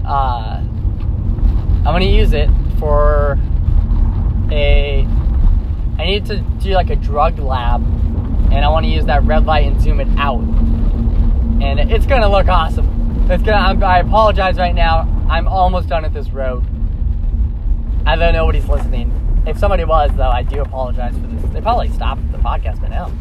Uh, 0.06 0.58
I'm 0.58 1.84
gonna 1.84 2.06
use 2.06 2.34
it 2.34 2.50
for 2.80 3.38
a. 4.52 5.08
I 5.98 6.06
need 6.06 6.26
to 6.28 6.40
do 6.40 6.72
like 6.72 6.90
a 6.90 6.96
drug 6.96 7.40
lab, 7.40 7.82
and 8.52 8.66
I 8.66 8.70
want 8.70 8.86
to 8.86 8.92
use 8.92 9.06
that 9.06 9.24
red 9.24 9.46
light 9.46 9.68
and 9.68 9.80
zoom 9.82 10.00
it 10.00 10.08
out, 10.18 10.40
and 10.40 11.80
it's 11.92 12.06
gonna 12.06 12.30
look 12.30 12.48
awesome. 12.48 13.30
It's 13.30 13.44
gonna. 13.44 13.58
I'm, 13.58 13.84
I 13.84 14.00
apologize 14.00 14.58
right 14.58 14.76
now. 14.76 15.08
I'm 15.30 15.48
almost 15.48 15.88
done 15.88 16.04
at 16.04 16.14
this 16.14 16.30
road. 16.30 16.64
I 18.06 18.16
don't 18.16 18.20
know 18.20 18.32
nobody's 18.32 18.68
listening. 18.68 19.44
If 19.46 19.58
somebody 19.58 19.84
was, 19.86 20.12
though, 20.16 20.30
I 20.30 20.44
do 20.44 20.62
apologize 20.62 21.14
for 21.14 21.28
this. 21.28 21.52
They 21.52 21.62
probably 21.62 21.90
stopped 21.90 22.32
the 22.32 22.38
podcast 22.38 22.82
by 22.82 22.90
now. 22.90 23.12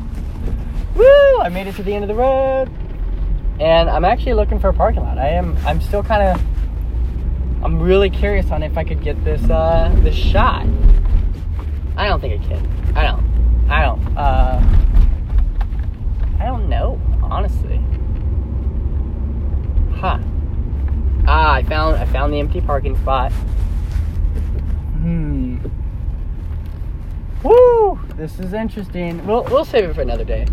Woo! 0.95 1.41
I 1.41 1.49
made 1.49 1.67
it 1.67 1.77
to 1.77 1.83
the 1.83 1.95
end 1.95 2.05
of 2.05 2.09
the 2.09 2.15
road, 2.15 2.71
and 3.61 3.89
I'm 3.89 4.05
actually 4.05 4.35
looking 4.35 4.59
for 4.59 4.69
a 4.69 4.75
parking 4.75 5.03
lot. 5.03 5.19
I 5.19 5.29
am. 5.29 5.57
I'm 5.67 5.81
still 5.81 6.03
kind 6.03 6.23
of. 6.23 6.45
I'm 7.63 7.81
really 7.81 8.11
curious 8.11 8.51
on 8.51 8.63
if 8.63 8.79
I 8.79 8.85
could 8.85 9.03
get 9.03 9.23
this 9.25 9.43
uh, 9.49 9.95
this 10.03 10.15
shot. 10.15 10.67
I 12.01 12.09
don't 12.09 12.19
think 12.19 12.43
I 12.43 12.47
can. 12.49 12.97
I 12.97 13.03
don't. 13.03 13.71
I 13.71 13.83
don't. 13.83 14.17
Uh, 14.17 14.63
I 16.41 16.47
don't 16.47 16.67
know, 16.71 16.99
honestly. 17.23 17.77
Huh. 19.97 20.19
Ah, 21.29 21.53
I 21.53 21.63
found 21.63 21.97
I 21.97 22.07
found 22.07 22.33
the 22.33 22.39
empty 22.39 22.63
parking 22.63 22.97
spot. 22.97 23.33
Hmm. 25.03 25.59
Woo! 27.43 28.01
This 28.17 28.41
is 28.41 28.55
interesting. 28.55 29.27
We'll 29.27 29.45
we'll 29.45 29.67
save 29.67 29.85
it 29.85 29.95
for 29.95 30.01
another 30.01 30.25
day. 30.25 30.47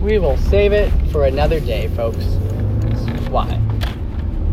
We 0.00 0.20
will 0.20 0.36
save 0.36 0.70
it 0.72 0.92
for 1.10 1.26
another 1.26 1.58
day, 1.58 1.88
folks. 1.88 2.24
That's 2.24 3.28
why. 3.30 3.60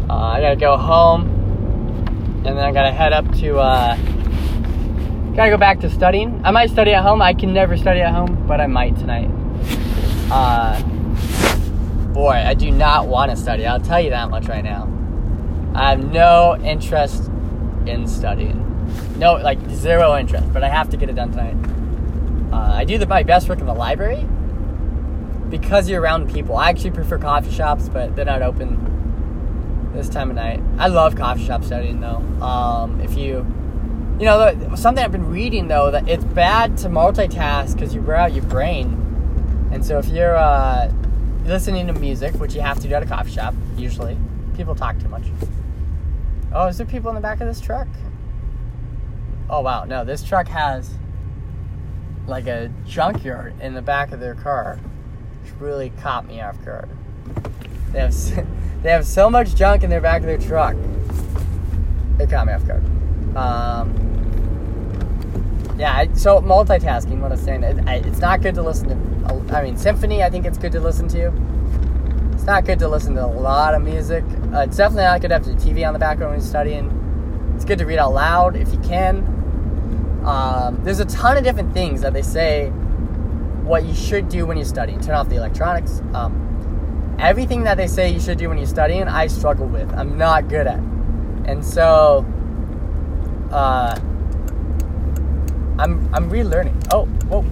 Uh, 0.09 0.15
I 0.15 0.41
gotta 0.41 0.55
go 0.55 0.75
home, 0.75 1.29
and 2.47 2.57
then 2.57 2.57
I 2.57 2.71
gotta 2.71 2.91
head 2.91 3.13
up 3.13 3.31
to. 3.35 3.59
Uh, 3.59 3.95
gotta 5.35 5.49
go 5.49 5.57
back 5.57 5.79
to 5.81 5.89
studying. 5.89 6.41
I 6.43 6.51
might 6.51 6.69
study 6.69 6.91
at 6.91 7.03
home. 7.03 7.21
I 7.21 7.33
can 7.33 7.53
never 7.53 7.77
study 7.77 8.01
at 8.01 8.13
home, 8.13 8.45
but 8.47 8.59
I 8.59 8.67
might 8.67 8.97
tonight. 8.97 9.29
Uh, 10.31 10.81
boy, 12.13 12.31
I 12.31 12.53
do 12.53 12.71
not 12.71 13.07
want 13.07 13.31
to 13.31 13.37
study. 13.37 13.65
I'll 13.65 13.79
tell 13.79 13.99
you 13.99 14.09
that 14.09 14.29
much 14.29 14.47
right 14.47 14.63
now. 14.63 14.87
I 15.73 15.91
have 15.91 16.11
no 16.11 16.57
interest 16.63 17.29
in 17.85 18.07
studying. 18.07 18.67
No, 19.17 19.35
like 19.35 19.59
zero 19.69 20.17
interest, 20.17 20.51
but 20.51 20.63
I 20.63 20.69
have 20.69 20.89
to 20.89 20.97
get 20.97 21.09
it 21.09 21.15
done 21.15 21.31
tonight. 21.31 21.55
Uh, 22.53 22.73
I 22.75 22.83
do 22.83 22.97
the, 22.97 23.05
my 23.05 23.23
best 23.23 23.47
work 23.47 23.59
in 23.59 23.65
the 23.65 23.73
library 23.73 24.27
because 25.49 25.89
you're 25.89 26.01
around 26.01 26.33
people. 26.33 26.57
I 26.57 26.69
actually 26.69 26.91
prefer 26.91 27.17
coffee 27.17 27.51
shops, 27.51 27.87
but 27.87 28.15
they're 28.15 28.25
not 28.25 28.41
open 28.41 29.91
this 29.93 30.09
time 30.09 30.29
of 30.29 30.35
night. 30.35 30.61
I 30.77 30.87
love 30.87 31.15
coffee 31.15 31.45
shop 31.45 31.63
studying 31.63 32.01
though. 32.01 32.17
Um, 32.43 32.99
if 33.01 33.17
you, 33.17 33.45
you 34.21 34.27
know, 34.27 34.75
something 34.75 35.03
I've 35.03 35.11
been 35.11 35.31
reading 35.31 35.67
though 35.67 35.89
that 35.89 36.07
it's 36.07 36.23
bad 36.23 36.77
to 36.77 36.89
multitask 36.89 37.73
because 37.73 37.95
you 37.95 38.03
wear 38.03 38.17
out 38.17 38.33
your 38.33 38.43
brain. 38.43 39.69
And 39.71 39.83
so 39.83 39.97
if 39.97 40.07
you're 40.09 40.35
uh, 40.35 40.91
listening 41.43 41.87
to 41.87 41.93
music, 41.93 42.35
which 42.35 42.53
you 42.53 42.61
have 42.61 42.79
to 42.81 42.87
do 42.87 42.93
at 42.93 43.01
a 43.01 43.07
coffee 43.07 43.31
shop, 43.31 43.55
usually 43.75 44.15
people 44.55 44.75
talk 44.75 44.99
too 44.99 45.07
much. 45.07 45.23
Oh, 46.53 46.67
is 46.67 46.77
there 46.77 46.85
people 46.85 47.09
in 47.09 47.15
the 47.15 47.21
back 47.21 47.41
of 47.41 47.47
this 47.47 47.59
truck? 47.59 47.87
Oh 49.49 49.61
wow, 49.61 49.85
no, 49.85 50.05
this 50.05 50.21
truck 50.21 50.47
has 50.49 50.91
like 52.27 52.45
a 52.45 52.71
junkyard 52.85 53.59
in 53.59 53.73
the 53.73 53.81
back 53.81 54.11
of 54.11 54.19
their 54.19 54.35
car, 54.35 54.79
which 55.41 55.51
really 55.59 55.89
caught 55.99 56.27
me 56.27 56.41
off 56.41 56.63
guard. 56.63 56.89
They 57.91 58.01
have 58.01 58.13
they 58.83 58.91
have 58.91 59.07
so 59.07 59.31
much 59.31 59.55
junk 59.55 59.81
in 59.81 59.89
their 59.89 59.99
back 59.99 60.21
of 60.21 60.27
their 60.27 60.37
truck. 60.37 60.75
It 62.19 62.29
caught 62.29 62.45
me 62.45 62.53
off 62.53 62.67
guard. 62.67 62.85
Um, 63.35 64.09
yeah, 65.81 65.90
I, 66.01 66.13
so 66.13 66.41
multitasking. 66.41 67.19
What 67.19 67.31
I'm 67.31 67.37
saying, 67.37 67.63
it, 67.63 67.87
I, 67.87 67.95
it's 67.97 68.17
not 68.17 68.41
good 68.41 68.55
to 68.55 68.63
listen 68.63 68.89
to. 68.89 69.55
I 69.55 69.63
mean, 69.63 69.77
symphony. 69.77 70.23
I 70.23 70.31
think 70.31 70.45
it's 70.45 70.57
good 70.57 70.71
to 70.71 70.79
listen 70.79 71.07
to. 71.09 71.31
It's 72.33 72.43
not 72.43 72.65
good 72.65 72.79
to 72.79 72.87
listen 72.87 73.13
to 73.15 73.23
a 73.23 73.27
lot 73.27 73.75
of 73.75 73.83
music. 73.83 74.23
Uh, 74.51 74.61
it's 74.61 74.77
definitely 74.77 75.03
not 75.03 75.21
good 75.21 75.27
to 75.27 75.35
have 75.35 75.45
the 75.45 75.53
TV 75.53 75.85
on 75.85 75.93
the 75.93 75.99
background 75.99 76.31
when 76.31 76.39
you're 76.39 76.49
studying. 76.49 77.53
It's 77.55 77.65
good 77.65 77.77
to 77.77 77.85
read 77.85 77.99
out 77.99 78.13
loud 78.13 78.55
if 78.55 78.73
you 78.73 78.79
can. 78.79 79.17
Um, 80.25 80.83
there's 80.83 80.99
a 80.99 81.05
ton 81.05 81.37
of 81.37 81.43
different 81.43 81.71
things 81.71 82.01
that 82.01 82.13
they 82.13 82.23
say 82.23 82.69
what 83.63 83.85
you 83.85 83.93
should 83.93 84.27
do 84.27 84.47
when 84.47 84.57
you're 84.57 84.65
studying. 84.65 84.99
Turn 85.01 85.13
off 85.13 85.29
the 85.29 85.35
electronics. 85.35 86.01
Um, 86.15 87.15
everything 87.19 87.63
that 87.65 87.77
they 87.77 87.85
say 87.85 88.09
you 88.09 88.19
should 88.19 88.39
do 88.39 88.49
when 88.49 88.57
you're 88.57 88.65
studying, 88.65 89.07
I 89.07 89.27
struggle 89.27 89.67
with. 89.67 89.93
I'm 89.93 90.17
not 90.17 90.49
good 90.49 90.65
at. 90.65 90.79
And 91.45 91.63
so, 91.63 92.25
uh, 93.51 93.99
I'm 95.81 96.13
I'm 96.13 96.29
relearning. 96.29 96.87
Oh, 96.91 97.05
whoa! 97.27 97.43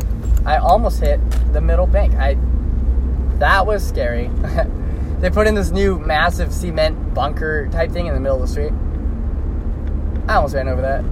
I 0.45 0.57
almost 0.57 0.99
hit 0.99 1.19
the 1.51 1.61
middle 1.61 1.87
bank. 1.87 2.13
I 2.13 2.37
that 3.39 3.65
was 3.65 3.85
scary. 3.85 4.29
they 5.19 5.29
put 5.31 5.47
in 5.47 5.55
this 5.55 5.71
new 5.71 5.97
massive 5.97 6.53
cement 6.53 7.13
bunker 7.15 7.67
type 7.69 7.91
thing 7.91 8.05
in 8.05 8.13
the 8.13 8.19
middle 8.19 8.41
of 8.41 8.43
the 8.43 8.47
street. 8.47 8.73
I 10.27 10.35
almost 10.35 10.53
ran 10.53 10.67
over 10.67 10.81
that. 10.81 11.03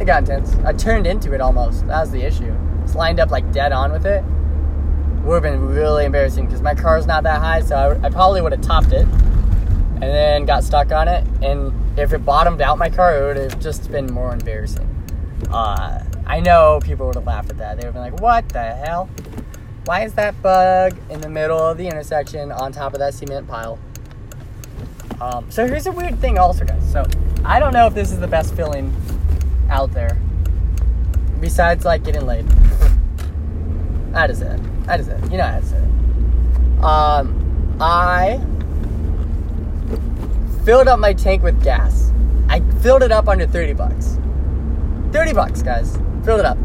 It 0.00 0.06
got 0.06 0.22
intense. 0.22 0.56
I 0.64 0.72
turned 0.72 1.06
into 1.06 1.34
it 1.34 1.40
almost. 1.40 1.86
That 1.86 2.00
was 2.00 2.10
the 2.10 2.22
issue. 2.22 2.52
It's 2.82 2.96
lined 2.96 3.20
up 3.20 3.30
like 3.30 3.52
dead 3.52 3.70
on 3.70 3.92
with 3.92 4.04
it. 4.04 4.24
Would 5.24 5.34
have 5.34 5.42
been 5.44 5.68
really 5.68 6.04
embarrassing 6.04 6.46
because 6.46 6.60
my 6.60 6.74
car's 6.74 7.06
not 7.06 7.22
that 7.22 7.40
high, 7.40 7.60
so 7.60 7.76
I, 7.76 8.06
I 8.06 8.10
probably 8.10 8.42
would 8.42 8.52
have 8.52 8.60
topped 8.60 8.92
it 8.92 9.06
and 9.06 10.02
then 10.02 10.46
got 10.46 10.64
stuck 10.64 10.90
on 10.90 11.06
it. 11.06 11.24
And 11.42 11.72
if 11.98 12.12
it 12.12 12.24
bottomed 12.24 12.60
out 12.60 12.76
my 12.76 12.90
car, 12.90 13.16
it 13.16 13.26
would 13.26 13.36
have 13.52 13.60
just 13.60 13.90
been 13.92 14.06
more 14.12 14.32
embarrassing. 14.32 14.90
Uh, 15.50 16.03
I 16.26 16.40
know 16.40 16.80
people 16.82 17.06
would 17.06 17.16
have 17.16 17.26
laughed 17.26 17.50
at 17.50 17.58
that. 17.58 17.76
They 17.76 17.86
would 17.86 17.94
have 17.94 17.94
been 17.94 18.12
like, 18.12 18.20
what 18.20 18.48
the 18.48 18.74
hell? 18.74 19.08
Why 19.84 20.04
is 20.04 20.14
that 20.14 20.40
bug 20.40 20.96
in 21.10 21.20
the 21.20 21.28
middle 21.28 21.58
of 21.58 21.76
the 21.76 21.86
intersection 21.86 22.50
on 22.50 22.72
top 22.72 22.94
of 22.94 22.98
that 23.00 23.12
cement 23.12 23.46
pile? 23.46 23.78
Um, 25.20 25.50
so 25.50 25.66
here's 25.66 25.86
a 25.86 25.92
weird 25.92 26.18
thing 26.20 26.38
also, 26.38 26.64
guys. 26.64 26.90
So 26.90 27.04
I 27.44 27.60
don't 27.60 27.72
know 27.72 27.86
if 27.86 27.94
this 27.94 28.10
is 28.10 28.18
the 28.18 28.26
best 28.26 28.54
feeling 28.54 28.94
out 29.68 29.92
there. 29.92 30.18
Besides, 31.40 31.84
like, 31.84 32.04
getting 32.04 32.26
laid. 32.26 32.48
that 34.12 34.30
is 34.30 34.40
it. 34.40 34.86
That 34.86 35.00
is 35.00 35.08
it. 35.08 35.20
You 35.24 35.36
know 35.36 35.60
that's 35.60 35.72
it. 35.72 36.84
Um, 36.84 37.76
I 37.80 38.40
filled 40.64 40.88
up 40.88 40.98
my 40.98 41.12
tank 41.12 41.42
with 41.42 41.62
gas. 41.62 42.10
I 42.48 42.60
filled 42.80 43.02
it 43.02 43.12
up 43.12 43.28
under 43.28 43.46
30 43.46 43.74
bucks. 43.74 44.18
30 45.12 45.34
bucks, 45.34 45.62
guys. 45.62 45.98
Filled 46.24 46.40
it 46.40 46.46
up. 46.46 46.58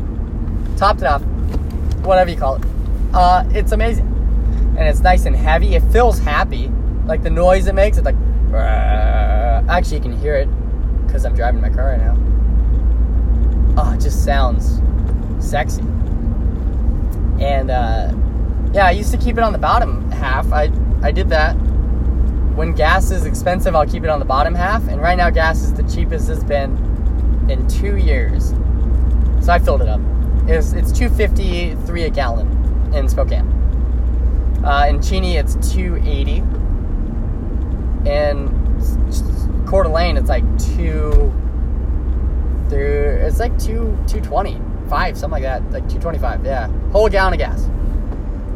Topped 0.78 1.02
it 1.02 1.08
off. 1.08 1.22
Whatever 2.04 2.30
you 2.30 2.38
call 2.38 2.56
it. 2.56 2.64
Uh, 3.14 3.44
it's 3.50 3.72
amazing. 3.72 4.08
And 4.78 4.88
it's 4.88 5.02
nice 5.02 5.26
and 5.26 5.36
heavy. 5.36 5.76
It 5.76 5.84
feels 5.92 6.20
happy. 6.20 6.72
Like 7.06 7.24
the 7.24 7.30
noise 7.30 7.68
it 7.68 7.76
makes, 7.76 7.98
it's 7.98 8.06
like. 8.06 8.16
Actually, 9.70 9.98
you 9.98 10.04
can 10.04 10.20
hear 10.20 10.36
it 10.36 10.48
because 11.06 11.26
I'm 11.26 11.36
driving 11.36 11.62
my 11.62 11.70
car 11.70 11.90
right 11.90 12.00
now 12.00 12.18
oh, 13.80 13.94
it 13.94 14.02
just 14.02 14.24
sounds 14.24 14.82
sexy. 15.40 15.82
And 17.40 17.72
uh, 17.72 18.12
yeah, 18.74 18.86
I 18.86 18.92
used 18.92 19.12
to 19.12 19.18
keep 19.18 19.38
it 19.38 19.44
on 19.44 19.54
the 19.54 19.60
bottom 19.60 20.12
half. 20.12 20.52
I 20.52 20.72
I 21.02 21.12
did 21.12 21.30
that. 21.30 21.54
When 22.56 22.74
gas 22.74 23.12
is 23.12 23.26
expensive, 23.26 23.76
I'll 23.76 23.88
keep 23.88 24.04
it 24.04 24.10
on 24.10 24.20
the 24.20 24.26
bottom 24.26 24.54
half. 24.54 24.88
And 24.90 25.02
right 25.02 25.18
now, 25.18 25.30
gas 25.30 25.62
is 25.62 25.74
the 25.74 25.84
cheapest 25.84 26.30
it's 26.30 26.44
been 26.44 26.78
in 27.50 27.66
two 27.68 27.96
years. 27.96 28.54
So 29.50 29.54
I 29.54 29.58
filled 29.58 29.82
it 29.82 29.88
up. 29.88 30.00
It's 30.48 30.74
it's 30.74 30.92
two 30.92 31.10
fifty 31.10 31.74
three 31.88 32.04
a 32.04 32.10
gallon 32.12 32.94
in 32.94 33.10
Spokane. 33.10 33.48
Uh, 34.64 34.86
in 34.88 35.02
Cheney, 35.02 35.38
it's 35.38 35.56
two 35.74 35.96
eighty. 36.06 36.44
In 38.06 38.48
Coeur 39.66 39.86
d'Alene, 39.86 40.18
it's 40.18 40.30
like 40.30 40.44
two 40.60 41.34
through 42.70 43.22
it's 43.26 43.40
like 43.40 43.58
two 43.58 43.98
two 44.08 44.22
twenty 44.22 44.62
five 44.88 45.18
something 45.18 45.42
like 45.42 45.42
that 45.42 45.72
like 45.72 45.90
two 45.90 45.98
twenty 45.98 46.20
five 46.20 46.46
yeah 46.46 46.68
whole 46.92 47.10
gallon 47.10 47.34
of 47.34 47.40
gas. 47.40 47.68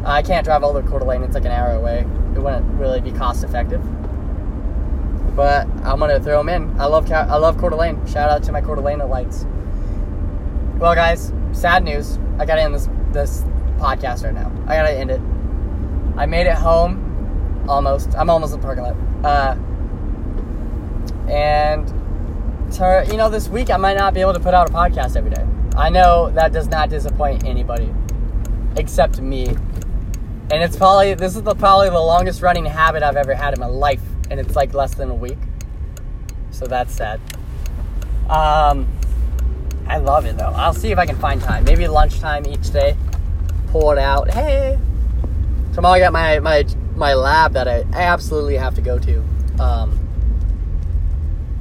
Uh, 0.04 0.10
I 0.10 0.22
can't 0.22 0.44
drive 0.44 0.62
all 0.62 0.72
the 0.72 0.82
Coeur 0.82 1.00
d'Alene. 1.00 1.24
It's 1.24 1.34
like 1.34 1.44
an 1.44 1.50
hour 1.50 1.72
away. 1.72 2.06
It 2.36 2.38
wouldn't 2.38 2.66
really 2.78 3.00
be 3.00 3.10
cost 3.10 3.42
effective. 3.42 3.82
But 5.34 5.66
I'm 5.82 5.98
gonna 5.98 6.20
throw 6.20 6.38
them 6.38 6.50
in. 6.50 6.80
I 6.80 6.86
love 6.86 7.10
I 7.10 7.36
love 7.36 7.58
Coeur 7.58 7.70
d'Alene. 7.70 8.06
Shout 8.06 8.30
out 8.30 8.44
to 8.44 8.52
my 8.52 8.60
Coeur 8.60 8.76
d'Alene 8.76 9.00
lights. 9.00 9.44
Well, 10.78 10.94
guys, 10.96 11.32
sad 11.52 11.84
news. 11.84 12.18
I 12.38 12.44
gotta 12.44 12.62
end 12.62 12.74
this 12.74 12.88
this 13.12 13.42
podcast 13.78 14.24
right 14.24 14.34
now. 14.34 14.50
I 14.66 14.74
gotta 14.74 14.92
end 14.92 15.10
it. 15.10 15.20
I 16.16 16.26
made 16.26 16.48
it 16.48 16.56
home, 16.56 17.64
almost. 17.68 18.14
I'm 18.16 18.28
almost 18.28 18.54
in 18.54 18.60
the 18.60 18.66
parking 18.66 18.84
lot. 18.84 18.96
Uh, 19.24 19.56
and 21.30 21.86
to, 22.74 23.06
you 23.08 23.16
know, 23.16 23.30
this 23.30 23.48
week 23.48 23.70
I 23.70 23.76
might 23.76 23.96
not 23.96 24.14
be 24.14 24.20
able 24.20 24.34
to 24.34 24.40
put 24.40 24.52
out 24.52 24.68
a 24.68 24.72
podcast 24.72 25.16
every 25.16 25.30
day. 25.30 25.46
I 25.76 25.90
know 25.90 26.30
that 26.30 26.52
does 26.52 26.68
not 26.68 26.90
disappoint 26.90 27.44
anybody 27.44 27.94
except 28.76 29.20
me. 29.20 29.46
And 29.46 30.62
it's 30.62 30.76
probably, 30.76 31.14
this 31.14 31.36
is 31.36 31.42
the, 31.42 31.54
probably 31.54 31.88
the 31.88 32.00
longest 32.00 32.42
running 32.42 32.64
habit 32.64 33.02
I've 33.02 33.16
ever 33.16 33.34
had 33.34 33.54
in 33.54 33.60
my 33.60 33.66
life. 33.66 34.02
And 34.30 34.40
it's 34.40 34.56
like 34.56 34.74
less 34.74 34.94
than 34.94 35.10
a 35.10 35.14
week. 35.14 35.38
So 36.50 36.66
that's 36.66 36.92
sad. 36.92 37.20
Um, 38.28 38.86
I 39.94 39.98
love 39.98 40.26
it 40.26 40.36
though. 40.36 40.52
I'll 40.56 40.74
see 40.74 40.90
if 40.90 40.98
I 40.98 41.06
can 41.06 41.14
find 41.18 41.40
time. 41.40 41.62
Maybe 41.62 41.86
lunchtime 41.86 42.44
each 42.48 42.72
day. 42.72 42.96
Pull 43.68 43.92
it 43.92 43.98
out. 43.98 44.28
Hey. 44.28 44.76
Tomorrow 45.72 45.94
I 45.94 45.98
got 46.00 46.12
my, 46.12 46.40
my, 46.40 46.66
my 46.96 47.14
lab 47.14 47.52
that 47.52 47.68
I 47.68 47.84
absolutely 47.92 48.56
have 48.56 48.74
to 48.74 48.80
go 48.80 48.98
to. 48.98 49.24
Um, 49.60 50.00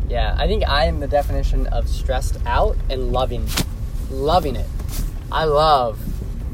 yeah, 0.09 0.35
I 0.35 0.47
think 0.47 0.67
I 0.67 0.85
am 0.85 0.99
the 0.99 1.07
definition 1.07 1.67
of 1.67 1.87
stressed 1.87 2.39
out 2.47 2.75
and 2.89 3.11
loving, 3.11 3.47
loving 4.09 4.55
it. 4.55 4.67
I 5.31 5.43
love 5.43 5.99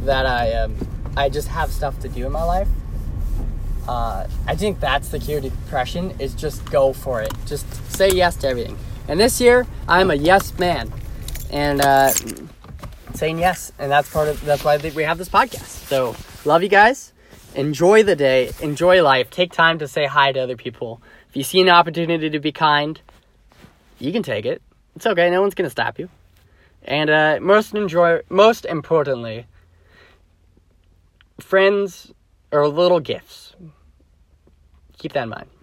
that 0.06 0.26
I 0.26 0.52
um, 0.56 0.76
I 1.16 1.30
just 1.30 1.48
have 1.48 1.72
stuff 1.72 1.98
to 2.02 2.10
do 2.10 2.26
in 2.26 2.34
my 2.34 2.44
life. 2.44 2.68
Uh, 3.88 4.28
I 4.48 4.56
think 4.56 4.82
that's 4.82 5.08
the 5.08 5.20
cure 5.20 5.40
to 5.40 5.50
depression 5.50 6.14
is 6.20 6.34
just 6.34 6.70
go 6.72 6.92
for 6.92 7.22
it. 7.22 7.32
Just 7.46 7.66
say 7.90 8.10
yes 8.10 8.36
to 8.38 8.50
everything. 8.50 8.78
And 9.08 9.18
this 9.18 9.40
year, 9.40 9.66
I'm 9.88 10.12
a 10.12 10.16
yes 10.16 10.58
man, 10.60 10.92
and 11.50 11.82
uh, 11.82 12.12
saying 13.14 13.40
yes, 13.40 13.72
and 13.80 13.92
that's 13.92 14.10
part 14.12 14.28
of 14.28 14.44
that's 14.46 14.64
why 14.64 14.78
we 14.78 15.04
have 15.04 15.18
this 15.18 15.30
podcast. 15.30 15.88
So 15.88 16.16
love 16.46 16.64
you 16.64 16.70
guys. 16.70 17.14
Enjoy 17.56 18.04
the 18.04 18.16
day. 18.16 18.52
Enjoy 18.62 19.02
life. 19.04 19.30
Take 19.30 19.52
time 19.52 19.80
to 19.80 19.88
say 19.88 20.06
hi 20.06 20.32
to 20.32 20.40
other 20.40 20.56
people 20.56 21.02
If 21.30 21.36
you 21.36 21.44
see 21.44 21.62
an 21.62 21.70
opportunity 21.70 22.30
to 22.30 22.40
be 22.40 22.52
kind, 22.52 23.00
you 24.00 24.12
can 24.12 24.24
take 24.24 24.46
it. 24.46 24.62
It's 24.96 25.06
okay. 25.06 25.30
No 25.30 25.42
one's 25.42 25.54
gonna 25.54 25.70
stop 25.70 26.00
you. 26.00 26.10
And 26.84 27.10
uh, 27.10 27.40
most 27.42 27.76
enjoy. 27.76 28.22
Most 28.30 28.66
importantly, 28.66 29.46
friends 31.40 32.12
are 32.52 32.68
little 32.68 33.00
gifts. 33.00 33.56
Keep 34.98 35.14
that 35.14 35.24
in 35.24 35.30
mind. 35.30 35.59